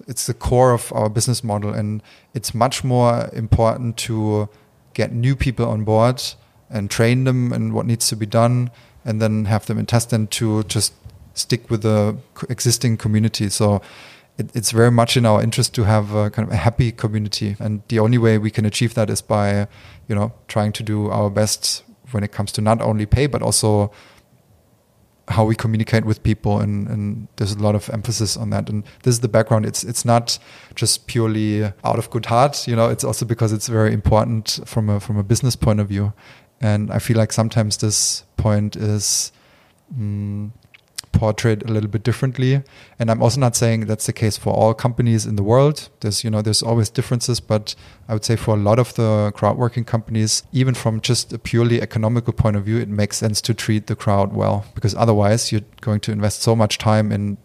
It's 0.07 0.25
the 0.25 0.33
core 0.33 0.71
of 0.71 0.93
our 0.93 1.09
business 1.09 1.43
model, 1.43 1.73
and 1.73 2.01
it's 2.33 2.53
much 2.53 2.81
more 2.83 3.29
important 3.33 3.97
to 3.97 4.47
get 4.93 5.11
new 5.11 5.35
people 5.35 5.67
on 5.67 5.83
board 5.83 6.23
and 6.69 6.89
train 6.89 7.25
them 7.25 7.51
and 7.51 7.73
what 7.73 7.85
needs 7.85 8.07
to 8.07 8.15
be 8.15 8.25
done, 8.25 8.71
and 9.03 9.21
then 9.21 9.45
have 9.45 9.65
them 9.65 9.77
in 9.77 9.85
test 9.85 10.13
and 10.13 10.31
to 10.31 10.63
just 10.63 10.93
stick 11.33 11.69
with 11.69 11.81
the 11.81 12.17
existing 12.49 12.95
community. 12.95 13.49
So 13.49 13.81
it, 14.41 14.55
it's 14.55 14.71
very 14.71 14.91
much 14.91 15.17
in 15.17 15.25
our 15.25 15.41
interest 15.41 15.73
to 15.75 15.83
have 15.83 16.13
a 16.13 16.29
kind 16.29 16.47
of 16.47 16.53
a 16.53 16.57
happy 16.57 16.91
community, 16.91 17.55
and 17.59 17.81
the 17.87 17.99
only 17.99 18.17
way 18.17 18.37
we 18.37 18.51
can 18.51 18.65
achieve 18.65 18.93
that 18.95 19.09
is 19.09 19.21
by, 19.21 19.67
you 20.07 20.15
know, 20.15 20.33
trying 20.47 20.71
to 20.73 20.83
do 20.83 21.09
our 21.09 21.29
best 21.29 21.83
when 22.11 22.23
it 22.23 22.31
comes 22.31 22.51
to 22.51 22.61
not 22.61 22.81
only 22.81 23.05
pay 23.05 23.27
but 23.27 23.41
also 23.41 23.91
how 25.27 25.45
we 25.45 25.55
communicate 25.55 26.03
with 26.03 26.23
people. 26.23 26.59
And, 26.59 26.87
and 26.87 27.27
there's 27.37 27.53
a 27.53 27.59
lot 27.59 27.75
of 27.75 27.89
emphasis 27.89 28.35
on 28.35 28.49
that. 28.49 28.69
And 28.69 28.83
this 29.03 29.13
is 29.13 29.21
the 29.21 29.29
background. 29.29 29.65
It's 29.65 29.83
it's 29.83 30.03
not 30.03 30.37
just 30.75 31.07
purely 31.07 31.63
out 31.63 31.99
of 31.99 32.09
good 32.09 32.25
heart 32.25 32.67
you 32.67 32.75
know 32.75 32.89
it's 32.89 33.03
also 33.03 33.25
because 33.25 33.51
it's 33.53 33.67
very 33.67 33.93
important 33.93 34.59
from 34.65 34.89
a 34.89 34.99
from 34.99 35.17
a 35.17 35.23
business 35.23 35.55
point 35.55 35.79
of 35.79 35.87
view. 35.87 36.13
And 36.63 36.91
i 36.91 36.99
feel 36.99 37.17
like 37.17 37.33
sometimes 37.33 37.77
this 37.77 38.23
point 38.37 38.75
is 38.75 39.31
mm, 39.97 40.51
portrayed 41.11 41.63
a 41.63 41.71
little 41.71 41.89
bit 41.89 42.03
differently. 42.03 42.63
And 42.99 43.11
I'm 43.11 43.21
also 43.21 43.39
not 43.39 43.55
saying 43.55 43.85
that's 43.85 44.05
the 44.05 44.13
case 44.13 44.37
for 44.37 44.53
all 44.53 44.73
companies 44.73 45.25
in 45.25 45.35
the 45.35 45.43
world. 45.43 45.89
There's, 45.99 46.23
you 46.23 46.29
know, 46.29 46.41
there's 46.41 46.63
always 46.63 46.89
differences, 46.89 47.39
but 47.39 47.75
I 48.07 48.13
would 48.13 48.25
say 48.25 48.35
for 48.35 48.55
a 48.55 48.59
lot 48.59 48.79
of 48.79 48.93
the 48.95 49.31
crowdworking 49.35 49.85
companies, 49.85 50.43
even 50.51 50.73
from 50.73 51.01
just 51.01 51.33
a 51.33 51.39
purely 51.39 51.81
economical 51.81 52.33
point 52.33 52.55
of 52.55 52.65
view, 52.65 52.77
it 52.77 52.89
makes 52.89 53.17
sense 53.17 53.41
to 53.41 53.53
treat 53.53 53.87
the 53.87 53.95
crowd 53.95 54.33
well 54.33 54.65
because 54.73 54.95
otherwise 54.95 55.51
you're 55.51 55.61
going 55.81 55.99
to 56.01 56.11
invest 56.11 56.41
so 56.41 56.55
much 56.55 56.77
time 56.77 57.11
in 57.11 57.37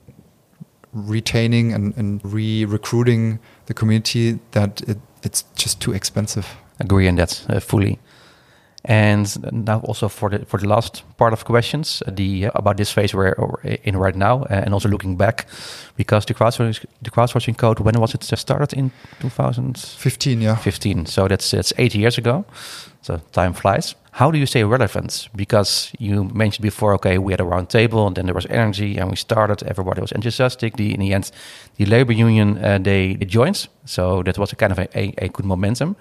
retaining 0.93 1.73
and, 1.73 1.97
and 1.97 2.21
re-recruiting 2.25 3.39
the 3.67 3.75
community 3.75 4.39
that 4.53 4.81
it, 4.89 4.99
it's 5.23 5.43
just 5.55 5.81
too 5.81 5.93
expensive. 5.93 6.57
Agree 6.81 7.09
on 7.09 7.17
that 7.17 7.45
uh, 7.49 7.61
fully. 7.61 7.99
And 8.89 9.27
now 9.53 9.81
also 9.81 10.09
for 10.09 10.31
the 10.31 10.47
for 10.47 10.61
the 10.61 10.69
last 10.69 11.03
part 11.17 11.33
of 11.33 11.45
questions, 11.45 12.03
uh, 12.07 12.13
the 12.15 12.47
uh, 12.47 12.51
about 12.55 12.77
this 12.77 12.93
phase 12.93 13.17
we're 13.17 13.35
in 13.83 13.97
right 13.97 14.15
now, 14.15 14.43
uh, 14.43 14.63
and 14.65 14.73
also 14.73 14.89
looking 14.89 15.17
back, 15.17 15.47
because 15.97 16.25
the 16.27 16.35
crowdsourcing 16.35 16.85
the 17.03 17.11
crowdsourcing 17.11 17.57
code 17.57 17.81
when 17.81 18.01
was 18.01 18.15
it 18.15 18.23
started 18.23 18.73
in 18.73 18.93
2015? 19.21 20.41
Yeah, 20.41 20.55
15. 20.55 21.07
So 21.07 21.27
that's 21.27 21.51
that's 21.51 21.73
eight 21.79 21.95
years 21.97 22.19
ago. 22.19 22.45
So 23.03 23.21
time 23.33 23.55
flies. 23.55 23.97
How 24.13 24.31
do 24.31 24.39
you 24.39 24.47
stay 24.47 24.65
relevant? 24.65 25.29
Because 25.35 25.93
you 25.99 26.25
mentioned 26.33 26.63
before, 26.63 26.95
okay, 26.95 27.19
we 27.19 27.33
had 27.33 27.41
a 27.41 27.45
round 27.45 27.69
table, 27.69 28.07
and 28.07 28.17
then 28.17 28.27
there 28.27 28.35
was 28.35 28.47
energy, 28.47 28.99
and 28.99 29.11
we 29.11 29.17
started. 29.17 29.63
Everybody 29.63 30.01
was 30.01 30.13
enthusiastic. 30.13 30.77
The, 30.77 30.95
in 30.95 31.01
the 31.01 31.13
end, 31.13 31.31
the 31.77 31.87
labor 31.87 32.13
union 32.13 32.65
uh, 32.65 32.79
they, 32.79 33.15
they 33.15 33.27
joined, 33.27 33.69
so 33.85 34.23
that 34.23 34.39
was 34.39 34.53
a 34.53 34.57
kind 34.57 34.73
of 34.73 34.79
a, 34.79 34.89
a, 34.99 35.15
a 35.19 35.29
good 35.29 35.45
momentum. 35.45 35.97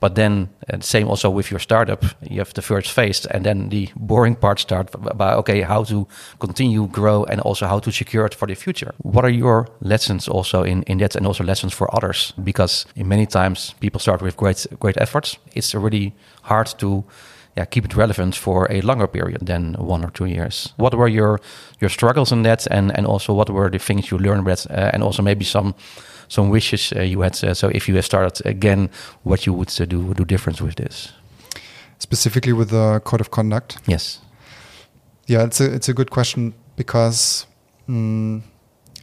But 0.00 0.14
then, 0.14 0.48
same 0.80 1.08
also 1.08 1.28
with 1.28 1.50
your 1.50 1.60
startup, 1.60 2.04
you 2.22 2.38
have 2.38 2.54
the 2.54 2.62
first 2.62 2.90
phase, 2.90 3.26
and 3.26 3.44
then 3.44 3.68
the 3.68 3.90
boring 3.96 4.34
part 4.34 4.58
starts 4.58 4.94
about 4.94 5.38
okay, 5.38 5.60
how 5.60 5.84
to 5.84 6.06
continue 6.38 6.86
grow 6.86 7.24
and 7.24 7.40
also 7.42 7.66
how 7.66 7.80
to 7.80 7.92
secure 7.92 8.24
it 8.24 8.34
for 8.34 8.48
the 8.48 8.54
future. 8.54 8.94
What 9.02 9.24
are 9.24 9.30
your 9.30 9.68
lessons 9.80 10.28
also 10.28 10.62
in, 10.62 10.82
in 10.84 10.98
that, 10.98 11.16
and 11.16 11.26
also 11.26 11.44
lessons 11.44 11.74
for 11.74 11.94
others? 11.94 12.32
Because 12.42 12.86
in 12.96 13.08
many 13.08 13.26
times 13.26 13.74
people 13.80 14.00
start 14.00 14.22
with 14.22 14.36
great 14.36 14.66
great 14.78 14.96
efforts. 14.96 15.38
It's 15.52 15.74
really 15.74 16.14
hard 16.42 16.78
to 16.78 17.04
yeah, 17.56 17.66
keep 17.66 17.84
it 17.84 17.96
relevant 17.96 18.36
for 18.36 18.66
a 18.70 18.80
longer 18.80 19.06
period 19.06 19.46
than 19.46 19.74
one 19.74 20.04
or 20.04 20.10
two 20.10 20.26
years. 20.26 20.72
What 20.76 20.94
were 20.94 21.08
your 21.08 21.40
your 21.80 21.90
struggles 21.90 22.32
in 22.32 22.42
that, 22.42 22.66
and 22.70 22.96
and 22.96 23.06
also 23.06 23.34
what 23.34 23.50
were 23.50 23.70
the 23.70 23.78
things 23.78 24.10
you 24.10 24.18
learned 24.18 24.46
with, 24.46 24.66
uh, 24.70 24.90
and 24.92 25.02
also 25.02 25.22
maybe 25.22 25.44
some 25.44 25.74
some 26.30 26.48
wishes 26.48 26.92
uh, 26.96 27.02
you 27.02 27.20
had. 27.20 27.44
Uh, 27.44 27.52
so 27.52 27.68
if 27.68 27.88
you 27.88 27.96
have 27.96 28.06
started 28.06 28.46
again, 28.46 28.88
what 29.24 29.46
you 29.46 29.52
would 29.52 29.68
uh, 29.80 29.84
do 29.84 30.14
do 30.14 30.24
different 30.24 30.62
with 30.62 30.76
this? 30.76 31.12
Specifically 31.98 32.52
with 32.54 32.70
the 32.70 33.00
code 33.04 33.20
of 33.20 33.30
conduct. 33.30 33.78
Yes. 33.86 34.20
Yeah, 35.26 35.44
it's 35.44 35.60
a 35.60 35.74
it's 35.74 35.88
a 35.88 35.92
good 35.92 36.10
question 36.10 36.54
because 36.76 37.46
mm, 37.88 38.42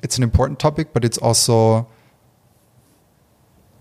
it's 0.01 0.17
an 0.17 0.23
important 0.23 0.59
topic, 0.59 0.93
but 0.93 1.03
it's 1.03 1.17
also 1.17 1.87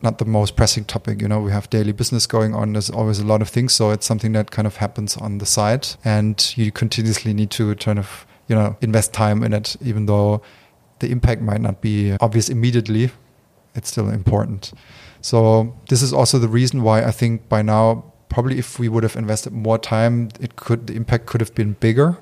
not 0.03 0.19
the 0.19 0.25
most 0.25 0.57
pressing 0.57 0.85
topic. 0.85 1.23
You 1.23 1.29
know, 1.29 1.41
we 1.41 1.53
have 1.53 1.71
daily 1.71 1.93
business 1.93 2.27
going 2.27 2.55
on. 2.55 2.73
There's 2.73 2.91
always 2.91 3.21
a 3.21 3.25
lot 3.25 3.43
of 3.43 3.49
things, 3.49 3.73
so 3.73 3.91
it's 3.91 4.07
something 4.07 4.33
that 4.33 4.51
kind 4.51 4.67
of 4.67 4.77
happens 4.77 5.17
on 5.17 5.39
the 5.39 5.47
side, 5.47 5.87
and 6.05 6.37
you 6.57 6.73
continuously 6.73 7.33
need 7.33 7.51
to 7.53 7.75
kind 7.77 7.99
of 7.99 8.27
you 8.49 8.57
know 8.57 8.77
invest 8.81 9.13
time 9.13 9.45
in 9.45 9.53
it, 9.53 9.77
even 9.81 10.07
though 10.07 10.43
the 10.99 11.11
impact 11.11 11.43
might 11.43 11.61
not 11.61 11.81
be 11.81 12.17
obvious 12.21 12.49
immediately. 12.49 13.11
It's 13.77 13.91
still 13.91 14.09
important. 14.09 14.73
So 15.21 15.77
this 15.89 16.03
is 16.03 16.13
also 16.13 16.39
the 16.39 16.49
reason 16.49 16.83
why 16.83 17.05
I 17.05 17.11
think 17.11 17.49
by 17.49 17.63
now 17.63 18.13
probably 18.29 18.59
if 18.59 18.79
we 18.79 18.89
would 18.89 19.03
have 19.03 19.17
invested 19.17 19.53
more 19.53 19.79
time, 19.79 20.31
it 20.41 20.57
could 20.57 20.87
the 20.89 20.95
impact 20.95 21.27
could 21.27 21.41
have 21.41 21.55
been 21.55 21.75
bigger 21.75 22.19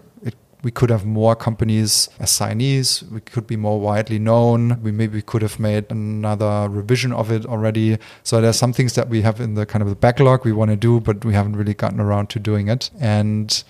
we 0.64 0.70
could 0.70 0.90
have 0.90 1.04
more 1.04 1.36
companies 1.36 2.08
as 2.18 2.30
signees. 2.30 3.08
We 3.10 3.20
could 3.20 3.46
be 3.46 3.56
more 3.56 3.78
widely 3.78 4.18
known. 4.18 4.80
We 4.82 4.90
maybe 4.90 5.20
could 5.20 5.42
have 5.42 5.60
made 5.60 5.84
another 5.90 6.68
revision 6.70 7.12
of 7.12 7.30
it 7.30 7.44
already. 7.44 7.98
So 8.22 8.40
there's 8.40 8.56
some 8.56 8.72
things 8.72 8.94
that 8.94 9.10
we 9.10 9.20
have 9.22 9.40
in 9.40 9.54
the 9.54 9.66
kind 9.66 9.82
of 9.82 9.88
the 9.88 9.94
backlog 9.94 10.44
we 10.44 10.52
want 10.52 10.70
to 10.70 10.76
do, 10.76 11.00
but 11.00 11.24
we 11.24 11.34
haven't 11.34 11.56
really 11.56 11.74
gotten 11.74 12.00
around 12.00 12.30
to 12.30 12.38
doing 12.38 12.68
it. 12.68 12.90
And 12.98 13.62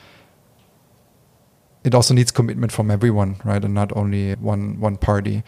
it 1.83 1.94
also 1.94 2.14
needs 2.14 2.31
commitment 2.31 2.70
from 2.70 2.90
everyone, 2.90 3.37
right? 3.44 3.62
And 3.62 3.75
not 3.75 3.94
only 3.97 4.35
one 4.35 4.79
one 4.79 4.97
party. 4.97 5.42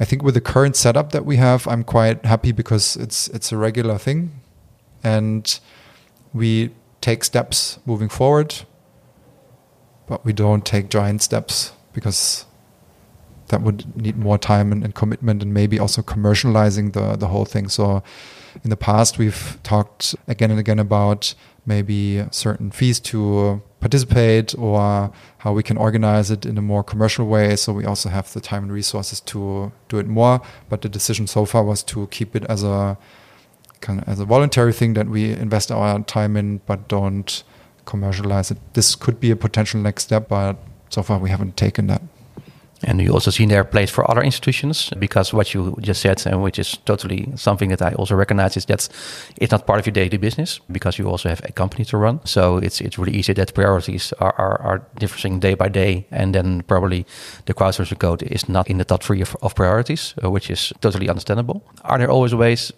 I 0.00 0.04
think 0.04 0.22
with 0.22 0.34
the 0.34 0.40
current 0.40 0.76
setup 0.76 1.12
that 1.12 1.24
we 1.24 1.36
have, 1.36 1.66
I'm 1.68 1.84
quite 1.84 2.24
happy 2.24 2.52
because 2.52 2.96
it's 2.96 3.28
it's 3.28 3.52
a 3.52 3.56
regular 3.56 3.98
thing, 3.98 4.40
and 5.04 5.58
we 6.32 6.70
take 7.00 7.24
steps 7.24 7.78
moving 7.84 8.08
forward 8.08 8.64
but 10.12 10.26
we 10.26 10.32
don't 10.34 10.66
take 10.66 10.90
giant 10.90 11.22
steps 11.22 11.72
because 11.94 12.44
that 13.48 13.62
would 13.62 13.96
need 13.96 14.16
more 14.16 14.36
time 14.36 14.72
and, 14.72 14.84
and, 14.84 14.94
commitment 14.94 15.42
and 15.42 15.54
maybe 15.54 15.78
also 15.78 16.02
commercializing 16.02 16.92
the 16.92 17.16
the 17.16 17.28
whole 17.28 17.46
thing. 17.46 17.66
So 17.68 18.02
in 18.62 18.68
the 18.68 18.76
past 18.76 19.16
we've 19.16 19.58
talked 19.62 20.14
again 20.28 20.50
and 20.50 20.60
again 20.60 20.78
about 20.78 21.34
maybe 21.64 22.26
certain 22.30 22.70
fees 22.70 23.00
to 23.00 23.62
participate 23.82 24.54
or 24.58 25.12
how 25.44 25.52
we 25.52 25.62
can 25.62 25.76
organize 25.76 26.30
it 26.30 26.46
in 26.46 26.56
a 26.56 26.62
more 26.62 26.82
commercial 26.82 27.26
way 27.26 27.56
so 27.56 27.72
we 27.72 27.84
also 27.84 28.08
have 28.08 28.32
the 28.32 28.40
time 28.40 28.62
and 28.64 28.72
resources 28.72 29.20
to 29.20 29.72
do 29.90 29.98
it 29.98 30.06
more 30.06 30.40
but 30.70 30.80
the 30.82 30.88
decision 30.88 31.26
so 31.26 31.44
far 31.44 31.62
was 31.64 31.82
to 31.82 32.06
keep 32.16 32.34
it 32.34 32.44
as 32.54 32.62
a 32.62 32.96
kind 33.80 34.00
of 34.00 34.08
as 34.08 34.18
a 34.20 34.24
voluntary 34.24 34.72
thing 34.72 34.94
that 34.94 35.08
we 35.08 35.32
invest 35.46 35.70
our 35.70 36.00
time 36.16 36.36
in 36.36 36.58
but 36.68 36.88
don't 36.88 37.42
commercialize 37.84 38.50
it. 38.50 38.58
This 38.74 38.94
could 38.94 39.20
be 39.20 39.30
a 39.30 39.36
potential 39.36 39.80
next 39.80 40.04
step, 40.04 40.28
but 40.28 40.56
so 40.88 41.02
far 41.02 41.18
we 41.18 41.30
haven't 41.30 41.56
taken 41.56 41.86
that. 41.88 42.02
And 42.84 43.00
you 43.00 43.12
also 43.12 43.30
see 43.30 43.46
their 43.46 43.64
place 43.64 43.90
for 43.90 44.10
other 44.10 44.22
institutions 44.22 44.90
because 44.98 45.32
what 45.32 45.54
you 45.54 45.76
just 45.80 46.00
said, 46.00 46.26
and 46.26 46.42
which 46.42 46.58
is 46.58 46.78
totally 46.84 47.32
something 47.36 47.68
that 47.70 47.82
I 47.82 47.92
also 47.92 48.14
recognize, 48.16 48.56
is 48.56 48.66
that 48.66 48.88
it's 49.36 49.52
not 49.52 49.66
part 49.66 49.78
of 49.78 49.86
your 49.86 49.92
daily 49.92 50.18
business 50.18 50.60
because 50.70 50.98
you 50.98 51.08
also 51.08 51.28
have 51.28 51.40
a 51.44 51.52
company 51.52 51.84
to 51.84 51.96
run. 51.96 52.20
So 52.24 52.58
it's 52.58 52.80
it's 52.80 52.98
really 52.98 53.16
easy 53.18 53.32
that 53.34 53.54
priorities 53.54 54.12
are, 54.18 54.34
are, 54.38 54.60
are 54.62 54.82
differing 54.98 55.40
day 55.40 55.54
by 55.54 55.68
day, 55.68 56.06
and 56.10 56.34
then 56.34 56.62
probably 56.62 57.06
the 57.46 57.54
crowdsourcing 57.54 57.98
code 57.98 58.22
is 58.22 58.48
not 58.48 58.68
in 58.68 58.78
the 58.78 58.84
top 58.84 59.02
three 59.02 59.22
of, 59.22 59.36
of 59.42 59.54
priorities, 59.54 60.14
uh, 60.22 60.30
which 60.30 60.50
is 60.50 60.72
totally 60.80 61.08
understandable. 61.08 61.62
Are 61.84 61.98
there 61.98 62.10
always 62.10 62.34
ways 62.34 62.72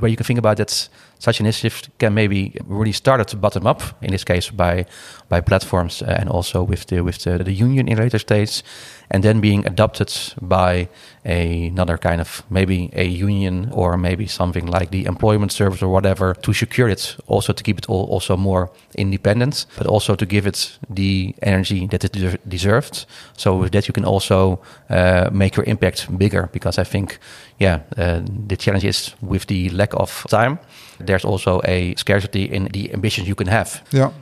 where 0.00 0.10
you 0.10 0.16
can 0.16 0.24
think 0.24 0.38
about 0.38 0.56
that? 0.56 0.88
Such 1.18 1.40
initiative 1.40 1.88
can 1.98 2.14
maybe 2.14 2.52
really 2.66 2.92
start 2.92 3.20
at 3.20 3.28
the 3.28 3.36
bottom 3.36 3.66
up. 3.66 3.82
In 4.02 4.10
this 4.10 4.24
case, 4.24 4.50
by 4.50 4.86
by 5.28 5.40
platforms 5.40 6.02
uh, 6.02 6.16
and 6.20 6.28
also 6.28 6.62
with 6.62 6.86
the 6.86 7.00
with 7.02 7.18
the, 7.18 7.42
the 7.44 7.52
union 7.52 7.88
in 7.88 7.98
later 7.98 8.18
stages, 8.18 8.62
and 9.10 9.22
then 9.22 9.40
being 9.40 9.66
adopted 9.66 10.12
by 10.40 10.88
a, 11.24 11.66
another 11.66 11.98
kind 11.98 12.20
of 12.20 12.42
maybe 12.50 12.90
a 12.92 13.04
union 13.04 13.70
or 13.72 13.96
maybe 13.96 14.26
something 14.26 14.66
like 14.66 14.90
the 14.90 15.04
employment 15.06 15.52
service 15.52 15.82
or 15.82 15.88
whatever 15.88 16.34
to 16.34 16.52
secure 16.52 16.88
it, 16.88 17.16
also 17.26 17.52
to 17.52 17.62
keep 17.62 17.78
it 17.78 17.88
all 17.88 18.04
also 18.04 18.36
more 18.36 18.70
independent, 18.94 19.66
but 19.76 19.86
also 19.86 20.14
to 20.14 20.26
give 20.26 20.46
it 20.46 20.78
the 20.94 21.34
energy 21.42 21.86
that 21.86 22.04
it 22.04 22.48
deserved. 22.48 23.06
So 23.36 23.56
with 23.56 23.72
that, 23.72 23.88
you 23.88 23.92
can 23.92 24.04
also 24.04 24.60
uh, 24.90 25.28
make 25.32 25.56
your 25.56 25.64
impact 25.66 26.06
bigger 26.18 26.48
because 26.52 26.78
I 26.78 26.84
think, 26.84 27.18
yeah, 27.58 27.80
uh, 27.96 28.20
the 28.48 28.56
challenge 28.56 28.84
is 28.84 29.14
with 29.20 29.46
the 29.46 29.70
lack 29.70 29.94
of 29.94 30.26
time 30.28 30.58
there's 30.98 31.24
also 31.24 31.60
a 31.64 31.94
scarcity 31.96 32.44
in 32.44 32.64
the 32.72 32.92
ambitions 32.92 33.28
you 33.28 33.34
can 33.34 33.46
have. 33.46 33.82
Yeah. 33.90 34.12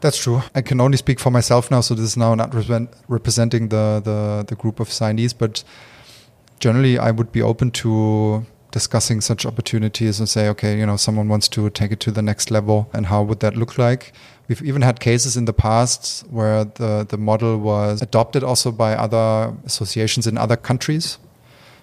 That's 0.00 0.22
true. 0.22 0.42
I 0.54 0.62
can 0.62 0.80
only 0.80 0.96
speak 0.96 1.20
for 1.20 1.30
myself 1.30 1.70
now, 1.70 1.82
so 1.82 1.94
this 1.94 2.04
is 2.04 2.16
now 2.16 2.34
not 2.34 2.54
representing 2.54 3.68
the, 3.68 4.00
the, 4.02 4.44
the 4.48 4.54
group 4.54 4.80
of 4.80 4.88
signees, 4.88 5.34
but 5.36 5.62
generally 6.58 6.98
I 6.98 7.10
would 7.10 7.32
be 7.32 7.42
open 7.42 7.70
to 7.72 8.46
discussing 8.70 9.20
such 9.20 9.44
opportunities 9.44 10.18
and 10.18 10.28
say, 10.28 10.48
okay, 10.48 10.78
you 10.78 10.86
know, 10.86 10.96
someone 10.96 11.28
wants 11.28 11.48
to 11.48 11.68
take 11.70 11.92
it 11.92 12.00
to 12.00 12.10
the 12.10 12.22
next 12.22 12.50
level, 12.50 12.88
and 12.94 13.06
how 13.06 13.22
would 13.22 13.40
that 13.40 13.56
look 13.56 13.76
like? 13.76 14.12
We've 14.48 14.62
even 14.62 14.82
had 14.82 15.00
cases 15.00 15.36
in 15.36 15.44
the 15.44 15.52
past 15.52 16.26
where 16.30 16.64
the, 16.64 17.06
the 17.08 17.18
model 17.18 17.58
was 17.58 18.00
adopted 18.00 18.42
also 18.42 18.72
by 18.72 18.94
other 18.94 19.54
associations 19.64 20.26
in 20.26 20.38
other 20.38 20.56
countries. 20.56 21.18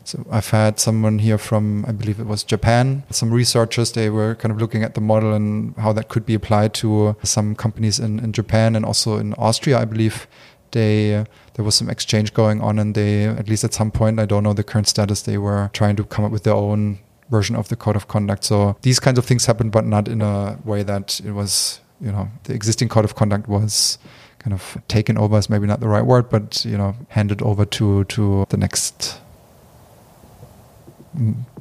So 0.08 0.26
I've 0.32 0.52
had 0.52 0.80
someone 0.80 1.20
here 1.20 1.38
from, 1.38 1.84
I 1.86 1.92
believe 1.92 2.18
it 2.22 2.28
was 2.28 2.42
Japan, 2.42 3.04
some 3.10 3.30
researchers, 3.30 3.92
they 3.92 4.10
were 4.10 4.36
kind 4.36 4.54
of 4.54 4.62
looking 4.62 4.82
at 4.82 4.96
the 4.96 5.02
model 5.02 5.34
and 5.34 5.76
how 5.76 5.92
that 5.92 6.08
could 6.08 6.26
be 6.26 6.34
applied 6.34 6.74
to 6.76 7.18
some 7.24 7.56
companies 7.56 8.00
in, 8.00 8.20
in 8.20 8.32
Japan 8.32 8.78
and 8.78 8.86
also 8.86 9.18
in 9.18 9.34
Austria, 9.34 9.80
I 9.80 9.84
believe. 9.84 10.26
They, 10.72 11.14
uh, 11.14 11.26
there 11.56 11.66
was 11.66 11.76
some 11.76 11.90
exchange 11.90 12.34
going 12.34 12.62
on 12.62 12.80
and 12.80 12.96
they, 12.96 13.26
at 13.26 13.50
least 13.50 13.66
at 13.66 13.74
some 13.74 13.92
point, 13.92 14.18
I 14.18 14.26
don't 14.26 14.44
know 14.44 14.54
the 14.54 14.64
current 14.64 14.88
status, 14.88 15.24
they 15.24 15.38
were 15.38 15.70
trying 15.74 15.98
to 15.98 16.06
come 16.06 16.24
up 16.24 16.32
with 16.32 16.44
their 16.44 16.56
own 16.56 17.00
version 17.30 17.58
of 17.58 17.68
the 17.68 17.76
code 17.76 17.98
of 17.98 18.08
conduct. 18.08 18.46
So 18.46 18.78
these 18.84 19.02
kinds 19.02 19.20
of 19.20 19.26
things 19.26 19.46
happened, 19.46 19.74
but 19.74 19.86
not 19.86 20.08
in 20.08 20.22
a 20.22 20.58
way 20.64 20.84
that 20.84 21.20
it 21.20 21.32
was, 21.32 21.82
you 22.00 22.14
know, 22.14 22.30
the 22.46 22.54
existing 22.54 22.88
code 22.88 23.04
of 23.04 23.16
conduct 23.16 23.50
was 23.50 23.98
kind 24.40 24.54
of 24.54 24.82
taken 24.88 25.18
over 25.18 25.38
is 25.38 25.50
maybe 25.50 25.68
not 25.68 25.82
the 25.82 25.90
right 25.90 26.06
word, 26.06 26.30
but 26.30 26.64
you 26.64 26.78
know, 26.78 26.96
handed 27.10 27.42
over 27.42 27.66
to 27.66 28.06
to 28.06 28.46
the 28.48 28.56
next 28.56 29.20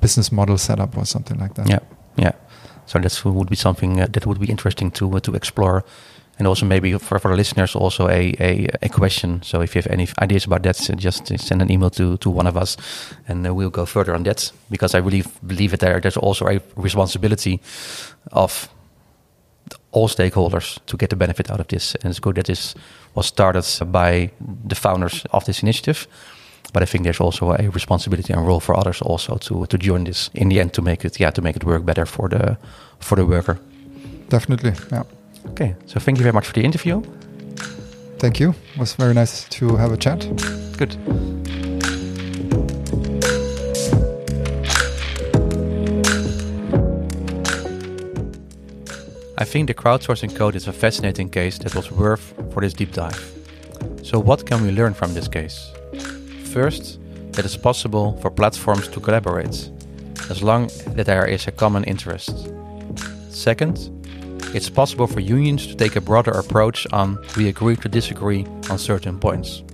business 0.00 0.32
model 0.32 0.58
setup 0.58 0.96
or 0.96 1.04
something 1.06 1.38
like 1.38 1.54
that. 1.54 1.68
Yeah, 1.68 1.80
yeah. 2.16 2.32
So 2.86 2.98
that 2.98 3.24
would 3.24 3.50
be 3.50 3.56
something 3.56 4.00
uh, 4.00 4.06
that 4.12 4.26
would 4.26 4.40
be 4.40 4.46
interesting 4.46 4.90
to 4.92 5.16
uh, 5.16 5.20
to 5.20 5.34
explore, 5.34 5.84
and 6.38 6.46
also 6.46 6.66
maybe 6.66 6.98
for 6.98 7.18
for 7.18 7.36
listeners 7.36 7.74
also 7.74 8.08
a, 8.08 8.34
a, 8.40 8.68
a 8.82 8.88
question. 8.88 9.42
So 9.42 9.60
if 9.62 9.74
you 9.74 9.82
have 9.82 9.92
any 9.92 10.08
ideas 10.22 10.46
about 10.46 10.62
that, 10.62 10.76
just 10.96 11.26
send 11.38 11.62
an 11.62 11.70
email 11.70 11.90
to 11.90 12.16
to 12.18 12.30
one 12.30 12.48
of 12.48 12.56
us, 12.56 12.76
and 13.28 13.46
uh, 13.46 13.54
we'll 13.54 13.70
go 13.70 13.86
further 13.86 14.14
on 14.14 14.22
that 14.22 14.52
because 14.70 14.94
I 14.94 15.00
really 15.00 15.24
believe 15.46 15.70
that 15.70 15.80
there 15.80 16.00
there's 16.00 16.16
also 16.16 16.46
a 16.46 16.60
responsibility 16.76 17.60
of 18.32 18.68
all 19.90 20.08
stakeholders 20.08 20.78
to 20.86 20.96
get 20.96 21.10
the 21.10 21.16
benefit 21.16 21.50
out 21.50 21.60
of 21.60 21.66
this, 21.66 21.94
and 21.94 22.10
it's 22.10 22.20
good 22.20 22.36
that 22.36 22.46
this 22.46 22.74
was 23.14 23.26
started 23.26 23.64
by 23.90 24.30
the 24.68 24.74
founders 24.74 25.26
of 25.30 25.44
this 25.44 25.62
initiative 25.62 26.06
but 26.76 26.82
I 26.82 26.86
think 26.86 27.04
there's 27.04 27.20
also 27.20 27.52
a 27.52 27.70
responsibility 27.70 28.34
and 28.34 28.46
role 28.46 28.60
for 28.60 28.76
others 28.76 29.00
also 29.00 29.36
to 29.36 29.64
to 29.66 29.78
join 29.78 30.04
this 30.04 30.30
in 30.34 30.50
the 30.50 30.60
end 30.60 30.72
to 30.72 30.82
make 30.82 31.06
it 31.06 31.18
yeah 31.18 31.32
to 31.32 31.42
make 31.42 31.56
it 31.56 31.64
work 31.64 31.86
better 31.86 32.06
for 32.06 32.28
the 32.28 32.56
for 32.98 33.16
the 33.16 33.24
worker. 33.24 33.58
definitely. 34.28 34.72
Yeah. 34.92 35.04
Okay, 35.50 35.74
so 35.86 36.00
thank 36.00 36.18
you 36.18 36.22
very 36.22 36.34
much 36.34 36.46
for 36.46 36.52
the 36.52 36.64
interview. 36.64 37.02
Thank 38.18 38.40
you. 38.40 38.54
It 38.74 38.78
was 38.78 38.94
very 38.94 39.14
nice 39.14 39.48
to 39.48 39.76
have 39.76 39.92
a 39.92 39.96
chat. 39.96 40.20
Good. 40.76 40.96
I 49.38 49.44
think 49.44 49.68
the 49.68 49.74
crowdsourcing 49.74 50.36
code 50.36 50.56
is 50.56 50.68
a 50.68 50.72
fascinating 50.72 51.30
case 51.30 51.58
that 51.58 51.74
was 51.74 51.90
worth 51.90 52.34
for 52.52 52.60
this 52.60 52.74
deep 52.74 52.92
dive. 52.92 53.20
So, 54.02 54.18
what 54.18 54.44
can 54.44 54.62
we 54.62 54.70
learn 54.70 54.94
from 54.94 55.14
this 55.14 55.28
case? 55.28 55.75
First, 56.56 56.98
it's 57.36 57.54
possible 57.54 58.16
for 58.22 58.30
platforms 58.30 58.88
to 58.88 58.98
collaborate, 58.98 59.70
as 60.30 60.42
long 60.42 60.70
that 60.96 61.04
there 61.04 61.26
is 61.26 61.46
a 61.46 61.52
common 61.52 61.84
interest. 61.84 62.48
Second, 63.28 63.76
it's 64.54 64.70
possible 64.70 65.06
for 65.06 65.20
unions 65.20 65.66
to 65.66 65.74
take 65.74 65.96
a 65.96 66.00
broader 66.00 66.30
approach 66.30 66.86
on 66.94 67.18
we 67.36 67.48
agree 67.48 67.76
to 67.76 67.90
disagree 67.90 68.46
on 68.70 68.78
certain 68.78 69.18
points. 69.18 69.64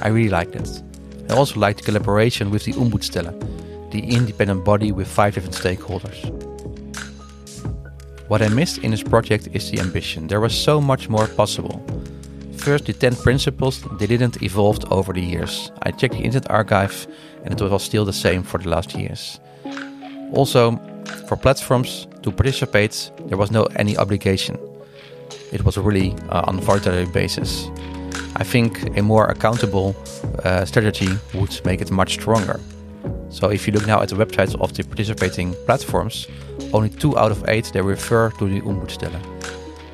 I 0.00 0.08
really 0.08 0.30
like 0.30 0.52
that. 0.52 0.82
I 1.28 1.34
also 1.34 1.60
like 1.60 1.76
the 1.76 1.82
collaboration 1.82 2.50
with 2.50 2.64
the 2.64 2.72
Ombudsstelle, 2.72 3.90
the 3.90 4.00
independent 4.00 4.64
body 4.64 4.92
with 4.92 5.08
five 5.08 5.34
different 5.34 5.56
stakeholders. 5.56 6.24
What 8.28 8.40
I 8.40 8.48
missed 8.48 8.78
in 8.78 8.92
this 8.92 9.02
project 9.02 9.48
is 9.52 9.70
the 9.70 9.78
ambition. 9.78 10.26
There 10.26 10.40
was 10.40 10.54
so 10.54 10.80
much 10.80 11.10
more 11.10 11.26
possible. 11.26 11.84
First, 12.60 12.84
the 12.84 12.92
10 12.92 13.16
principles, 13.16 13.80
they 13.98 14.06
didn't 14.06 14.42
evolve 14.42 14.92
over 14.92 15.14
the 15.14 15.20
years. 15.20 15.72
I 15.82 15.92
checked 15.92 16.12
the 16.14 16.20
Internet 16.20 16.50
Archive 16.50 17.06
and 17.42 17.58
it 17.58 17.70
was 17.70 17.82
still 17.82 18.04
the 18.04 18.12
same 18.12 18.42
for 18.42 18.58
the 18.58 18.68
last 18.68 18.94
years. 18.94 19.40
Also, 20.34 20.78
for 21.26 21.36
platforms 21.36 22.06
to 22.22 22.30
participate, 22.30 23.10
there 23.26 23.38
was 23.38 23.50
no 23.50 23.64
any 23.76 23.96
obligation. 23.96 24.58
It 25.52 25.64
was 25.64 25.78
really 25.78 26.14
uh, 26.28 26.42
on 26.46 26.58
a 26.58 26.60
voluntary 26.60 27.06
basis. 27.06 27.70
I 28.36 28.44
think 28.44 28.96
a 28.98 29.02
more 29.02 29.26
accountable 29.28 29.96
uh, 30.44 30.66
strategy 30.66 31.08
would 31.34 31.58
make 31.64 31.80
it 31.80 31.90
much 31.90 32.12
stronger. 32.12 32.60
So 33.30 33.48
if 33.48 33.66
you 33.66 33.72
look 33.72 33.86
now 33.86 34.02
at 34.02 34.10
the 34.10 34.16
websites 34.16 34.54
of 34.60 34.74
the 34.74 34.84
participating 34.84 35.54
platforms, 35.64 36.26
only 36.74 36.90
two 36.90 37.16
out 37.16 37.30
of 37.30 37.42
eight 37.48 37.70
they 37.72 37.80
refer 37.80 38.30
to 38.32 38.46
the 38.46 38.60
Ombudsstelle. 38.60 39.18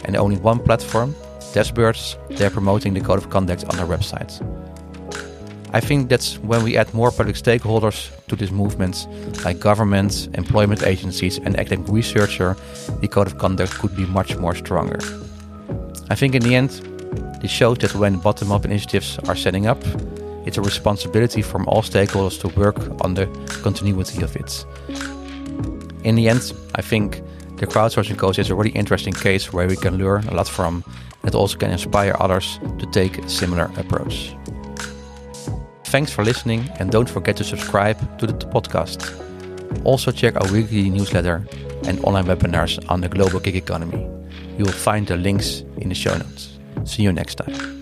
And 0.04 0.16
only 0.16 0.36
one 0.36 0.58
platform, 0.58 1.14
Testbirds, 1.56 2.18
they're 2.36 2.50
promoting 2.50 2.92
the 2.92 3.00
code 3.00 3.16
of 3.16 3.30
conduct 3.30 3.64
on 3.64 3.76
their 3.76 3.86
website. 3.86 4.30
I 5.72 5.80
think 5.80 6.10
that's 6.10 6.38
when 6.40 6.62
we 6.62 6.76
add 6.76 6.92
more 6.92 7.10
public 7.10 7.34
stakeholders 7.36 8.10
to 8.28 8.36
this 8.36 8.50
movement, 8.50 9.06
like 9.42 9.58
governments, 9.58 10.26
employment 10.34 10.82
agencies, 10.82 11.38
and 11.38 11.58
academic 11.58 11.88
researcher, 11.88 12.58
the 13.00 13.08
code 13.08 13.26
of 13.28 13.38
conduct 13.38 13.72
could 13.78 13.96
be 13.96 14.04
much 14.04 14.36
more 14.36 14.54
stronger. 14.54 14.98
I 16.10 16.14
think 16.14 16.34
in 16.34 16.42
the 16.42 16.54
end, 16.54 16.72
this 17.40 17.52
shows 17.52 17.78
that 17.78 17.94
when 17.94 18.18
bottom-up 18.18 18.66
initiatives 18.66 19.18
are 19.26 19.34
setting 19.34 19.66
up, 19.66 19.82
it's 20.44 20.58
a 20.58 20.62
responsibility 20.62 21.40
from 21.40 21.66
all 21.68 21.80
stakeholders 21.80 22.38
to 22.42 22.48
work 22.60 22.76
on 23.02 23.14
the 23.14 23.26
continuity 23.62 24.22
of 24.22 24.36
it. 24.36 24.66
In 26.04 26.16
the 26.16 26.28
end, 26.28 26.52
I 26.74 26.82
think 26.82 27.22
the 27.56 27.66
crowdsourcing 27.66 28.18
code 28.18 28.38
is 28.38 28.50
a 28.50 28.54
really 28.54 28.70
interesting 28.70 29.14
case 29.14 29.52
where 29.52 29.66
we 29.66 29.76
can 29.76 29.98
learn 29.98 30.26
a 30.28 30.34
lot 30.34 30.48
from 30.48 30.84
and 31.22 31.34
also 31.34 31.56
can 31.56 31.70
inspire 31.70 32.14
others 32.20 32.58
to 32.78 32.86
take 32.86 33.18
a 33.18 33.28
similar 33.28 33.70
approach. 33.76 34.34
Thanks 35.84 36.12
for 36.12 36.24
listening 36.24 36.68
and 36.78 36.90
don't 36.90 37.08
forget 37.08 37.36
to 37.38 37.44
subscribe 37.44 38.18
to 38.18 38.26
the 38.26 38.34
podcast. 38.34 39.00
Also 39.84 40.10
check 40.10 40.36
our 40.36 40.52
weekly 40.52 40.90
newsletter 40.90 41.46
and 41.84 41.98
online 42.04 42.26
webinars 42.26 42.78
on 42.90 43.00
the 43.00 43.08
global 43.08 43.40
gig 43.40 43.56
economy. 43.56 44.06
You 44.58 44.64
will 44.64 44.72
find 44.72 45.06
the 45.06 45.16
links 45.16 45.62
in 45.78 45.88
the 45.88 45.94
show 45.94 46.16
notes. 46.16 46.58
See 46.84 47.02
you 47.02 47.12
next 47.12 47.36
time. 47.36 47.75